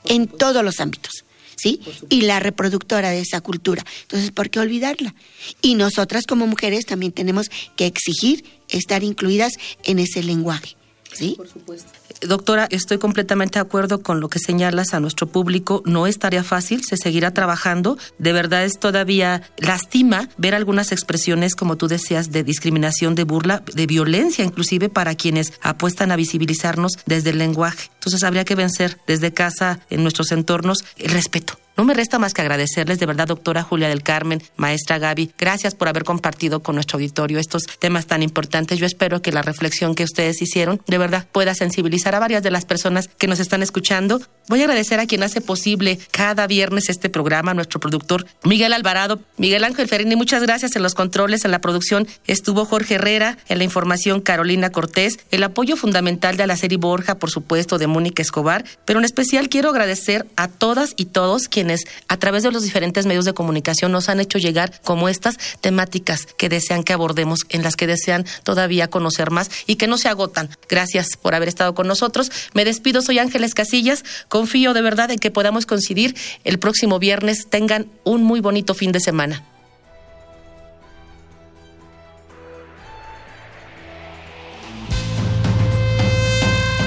en 0.05 0.27
todos 0.27 0.63
los 0.63 0.79
ámbitos. 0.79 1.25
¿Sí? 1.55 1.79
Y 2.09 2.23
la 2.23 2.41
reproductora 2.41 3.11
de 3.11 3.21
esa 3.21 3.39
cultura. 3.39 3.85
Entonces, 4.01 4.31
¿por 4.31 4.49
qué 4.49 4.59
olvidarla? 4.59 5.15
Y 5.61 5.75
nosotras 5.75 6.25
como 6.25 6.45
mujeres 6.45 6.85
también 6.85 7.13
tenemos 7.13 7.49
que 7.77 7.85
exigir 7.85 8.43
estar 8.67 9.01
incluidas 9.03 9.53
en 9.85 9.99
ese 9.99 10.23
lenguaje. 10.23 10.75
¿Sí? 11.13 11.35
Por 11.37 11.47
supuesto. 11.47 11.89
Doctora, 12.21 12.67
estoy 12.71 12.97
completamente 12.97 13.59
de 13.59 13.61
acuerdo 13.61 14.01
con 14.01 14.19
lo 14.19 14.29
que 14.29 14.39
señalas 14.39 14.93
a 14.93 14.99
nuestro 14.99 15.27
público. 15.27 15.83
No 15.85 16.07
es 16.07 16.19
tarea 16.19 16.43
fácil, 16.43 16.83
se 16.83 16.97
seguirá 16.97 17.33
trabajando. 17.33 17.97
De 18.17 18.33
verdad 18.33 18.63
es 18.65 18.79
todavía 18.79 19.43
lastima 19.57 20.29
ver 20.37 20.55
algunas 20.55 20.91
expresiones, 20.91 21.55
como 21.55 21.77
tú 21.77 21.87
decías, 21.87 22.31
de 22.31 22.43
discriminación, 22.43 23.15
de 23.15 23.23
burla, 23.23 23.63
de 23.73 23.85
violencia, 23.85 24.43
inclusive 24.43 24.89
para 24.89 25.15
quienes 25.15 25.53
apuestan 25.61 26.11
a 26.11 26.15
visibilizarnos 26.15 26.93
desde 27.05 27.31
el 27.31 27.37
lenguaje. 27.37 27.89
Entonces 27.95 28.23
habría 28.23 28.45
que 28.45 28.55
vencer 28.55 28.97
desde 29.07 29.33
casa, 29.33 29.79
en 29.89 30.03
nuestros 30.03 30.31
entornos, 30.31 30.83
el 30.97 31.11
respeto 31.11 31.57
no 31.75 31.85
me 31.85 31.93
resta 31.93 32.19
más 32.19 32.33
que 32.33 32.41
agradecerles 32.41 32.99
de 32.99 33.05
verdad, 33.05 33.27
doctora 33.27 33.63
Julia 33.63 33.89
del 33.89 34.03
Carmen, 34.03 34.43
maestra 34.57 34.99
Gaby. 34.99 35.31
Gracias 35.37 35.73
por 35.73 35.87
haber 35.87 36.03
compartido 36.03 36.61
con 36.61 36.75
nuestro 36.75 36.97
auditorio 36.97 37.39
estos 37.39 37.63
temas 37.79 38.05
tan 38.05 38.21
importantes. 38.21 38.77
Yo 38.77 38.85
espero 38.85 39.21
que 39.21 39.31
la 39.31 39.41
reflexión 39.41 39.95
que 39.95 40.03
ustedes 40.03 40.41
hicieron 40.41 40.81
de 40.87 40.97
verdad 40.99 41.27
pueda 41.31 41.55
sensibilizar 41.55 42.13
a 42.13 42.19
varias 42.19 42.43
de 42.43 42.51
las 42.51 42.65
personas 42.65 43.07
que 43.07 43.27
nos 43.27 43.39
están 43.39 43.63
escuchando. 43.63 44.21
Voy 44.49 44.61
a 44.61 44.65
agradecer 44.65 44.99
a 44.99 45.05
quien 45.05 45.23
hace 45.23 45.39
posible 45.39 45.99
cada 46.11 46.47
viernes 46.47 46.89
este 46.89 47.09
programa, 47.09 47.53
nuestro 47.53 47.79
productor 47.79 48.25
Miguel 48.43 48.73
Alvarado. 48.73 49.19
Miguel 49.37 49.63
Ángel 49.63 49.87
Ferini, 49.87 50.15
muchas 50.15 50.41
gracias 50.41 50.75
en 50.75 50.83
los 50.83 50.95
controles, 50.95 51.45
en 51.45 51.51
la 51.51 51.61
producción 51.61 52.07
estuvo 52.27 52.65
Jorge 52.65 52.95
Herrera, 52.95 53.37
en 53.47 53.57
la 53.57 53.63
información 53.63 54.19
Carolina 54.19 54.69
Cortés, 54.69 55.19
el 55.31 55.43
apoyo 55.43 55.77
fundamental 55.77 56.35
de 56.35 56.45
la 56.45 56.57
serie 56.57 56.77
Borja, 56.77 57.15
por 57.15 57.29
supuesto, 57.29 57.77
de 57.77 57.87
Mónica 57.87 58.21
Escobar, 58.21 58.65
pero 58.85 58.99
en 58.99 59.05
especial 59.05 59.47
quiero 59.47 59.69
agradecer 59.69 60.25
a 60.35 60.47
todas 60.49 60.93
y 60.97 61.05
todos 61.05 61.47
quienes 61.47 61.85
a 62.07 62.17
través 62.17 62.43
de 62.43 62.51
los 62.51 62.63
diferentes 62.63 63.05
medios 63.05 63.25
de 63.25 63.33
comunicación 63.33 63.91
nos 63.91 64.09
han 64.09 64.19
hecho 64.19 64.39
llegar 64.39 64.81
como 64.83 65.07
estas 65.07 65.37
temáticas 65.61 66.27
que 66.37 66.49
desean 66.49 66.83
que 66.83 66.93
abordemos, 66.93 67.41
en 67.49 67.63
las 67.63 67.75
que 67.75 67.87
desean 67.87 68.25
todavía 68.43 68.89
conocer 68.89 69.31
más 69.31 69.49
y 69.67 69.77
que 69.77 69.87
no 69.87 69.97
se 69.97 70.09
agotan. 70.09 70.49
Gracias 70.67 71.17
por 71.21 71.33
haber 71.33 71.47
estado 71.47 71.73
con 71.73 71.87
nosotros. 71.87 72.31
Me 72.53 72.65
despido, 72.65 73.01
soy 73.01 73.19
Ángeles 73.19 73.53
Casillas. 73.53 74.03
Confío 74.33 74.73
de 74.73 74.81
verdad 74.81 75.11
en 75.11 75.19
que 75.19 75.29
podamos 75.29 75.67
coincidir 75.67 76.15
el 76.43 76.57
próximo 76.57 76.97
viernes. 76.97 77.45
Tengan 77.51 77.85
un 78.03 78.23
muy 78.23 78.39
bonito 78.39 78.73
fin 78.73 78.91
de 78.91 78.99
semana. 78.99 79.43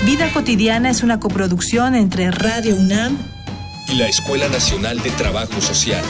Vida 0.05 0.29
cotidiana 0.33 0.91
es 0.91 1.05
una 1.05 1.21
coproducción 1.21 1.95
entre 1.95 2.33
Radio 2.33 2.75
UNAM 2.75 3.17
y 3.93 3.95
la 3.95 4.09
Escuela 4.09 4.49
Nacional 4.49 5.01
de 5.01 5.11
Trabajo 5.13 5.61
Social. 5.61 6.03